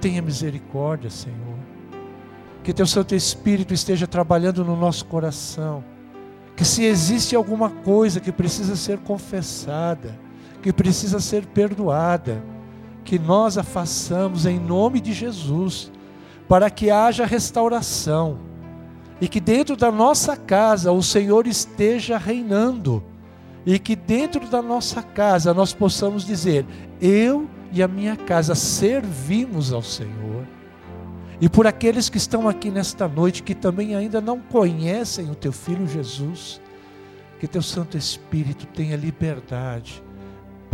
Tenha 0.00 0.22
misericórdia, 0.22 1.10
Senhor. 1.10 1.58
Que 2.62 2.72
teu 2.72 2.86
Santo 2.86 3.16
Espírito 3.16 3.74
esteja 3.74 4.06
trabalhando 4.06 4.64
no 4.64 4.76
nosso 4.76 5.06
coração. 5.06 5.82
Que 6.54 6.64
se 6.64 6.84
existe 6.84 7.34
alguma 7.34 7.68
coisa 7.68 8.20
que 8.20 8.30
precisa 8.30 8.76
ser 8.76 8.98
confessada, 8.98 10.16
que 10.62 10.72
precisa 10.72 11.18
ser 11.18 11.44
perdoada, 11.46 12.40
que 13.04 13.18
nós 13.18 13.58
a 13.58 13.62
façamos 13.62 14.46
em 14.46 14.58
nome 14.58 15.00
de 15.00 15.12
Jesus, 15.12 15.92
para 16.48 16.70
que 16.70 16.90
haja 16.90 17.26
restauração 17.26 18.38
e 19.20 19.28
que 19.28 19.40
dentro 19.40 19.76
da 19.76 19.90
nossa 19.92 20.36
casa 20.36 20.90
o 20.90 21.02
Senhor 21.02 21.46
esteja 21.46 22.18
reinando 22.18 23.02
e 23.64 23.78
que 23.78 23.94
dentro 23.96 24.46
da 24.48 24.60
nossa 24.60 25.02
casa 25.02 25.54
nós 25.54 25.72
possamos 25.72 26.24
dizer: 26.24 26.66
Eu 27.00 27.48
e 27.72 27.82
a 27.82 27.88
minha 27.88 28.16
casa 28.16 28.54
servimos 28.54 29.72
ao 29.72 29.82
Senhor. 29.82 30.46
E 31.40 31.48
por 31.48 31.66
aqueles 31.66 32.08
que 32.08 32.16
estão 32.16 32.48
aqui 32.48 32.70
nesta 32.70 33.08
noite, 33.08 33.42
que 33.42 33.54
também 33.54 33.94
ainda 33.94 34.20
não 34.20 34.38
conhecem 34.38 35.30
o 35.30 35.34
teu 35.34 35.52
filho 35.52 35.86
Jesus, 35.86 36.60
que 37.40 37.48
teu 37.48 37.62
Santo 37.62 37.96
Espírito 37.96 38.66
tenha 38.66 38.96
liberdade 38.96 40.03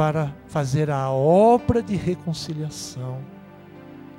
para 0.01 0.35
fazer 0.47 0.91
a 0.91 1.11
obra 1.11 1.83
de 1.83 1.95
reconciliação, 1.95 3.19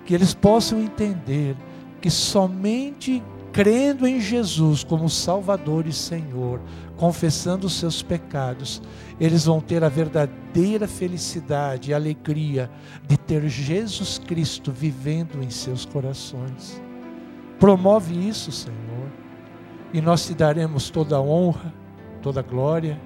que 0.06 0.14
eles 0.14 0.32
possam 0.32 0.80
entender 0.80 1.56
que 2.00 2.12
somente 2.12 3.24
crendo 3.52 4.06
em 4.06 4.22
Jesus 4.22 4.84
como 4.84 5.10
Salvador 5.10 5.88
e 5.88 5.92
Senhor, 5.92 6.62
confessando 6.98 7.66
os 7.66 7.74
seus 7.74 8.04
pecados, 8.04 8.80
eles 9.20 9.46
vão 9.46 9.60
ter 9.60 9.84
a 9.84 9.90
verdadeira 9.90 10.88
felicidade 10.88 11.90
e 11.90 11.94
alegria 11.96 12.70
de 13.08 13.18
ter 13.18 13.50
Jesus 13.50 14.20
Cristo 14.20 14.72
vivendo 14.72 15.42
em 15.42 15.50
seus 15.50 15.84
corações. 15.84 16.80
Promove 17.60 18.14
isso, 18.30 18.52
Senhor, 18.52 19.12
e 19.92 20.00
nós 20.00 20.28
te 20.28 20.36
daremos 20.36 20.92
toda 20.92 21.16
a 21.16 21.22
honra, 21.22 21.74
toda 22.22 22.40
a 22.40 22.44
glória, 22.44 23.02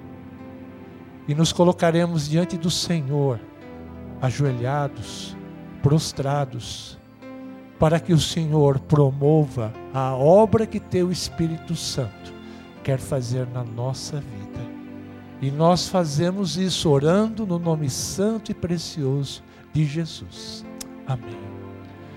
e 1.28 1.34
nos 1.34 1.52
colocaremos 1.52 2.28
diante 2.28 2.56
do 2.56 2.70
Senhor, 2.70 3.40
ajoelhados, 4.20 5.36
prostrados, 5.82 6.98
para 7.78 8.00
que 8.00 8.12
o 8.12 8.18
Senhor 8.18 8.78
promova 8.78 9.72
a 9.92 10.14
obra 10.14 10.66
que 10.66 10.80
teu 10.80 11.12
Espírito 11.12 11.74
Santo 11.76 12.32
quer 12.82 12.98
fazer 12.98 13.46
na 13.48 13.62
nossa 13.62 14.16
vida. 14.16 14.76
E 15.42 15.50
nós 15.50 15.88
fazemos 15.88 16.56
isso 16.56 16.88
orando 16.88 17.46
no 17.46 17.58
nome 17.58 17.90
santo 17.90 18.50
e 18.50 18.54
precioso 18.54 19.42
de 19.72 19.84
Jesus. 19.84 20.64
Amém. 21.06 21.55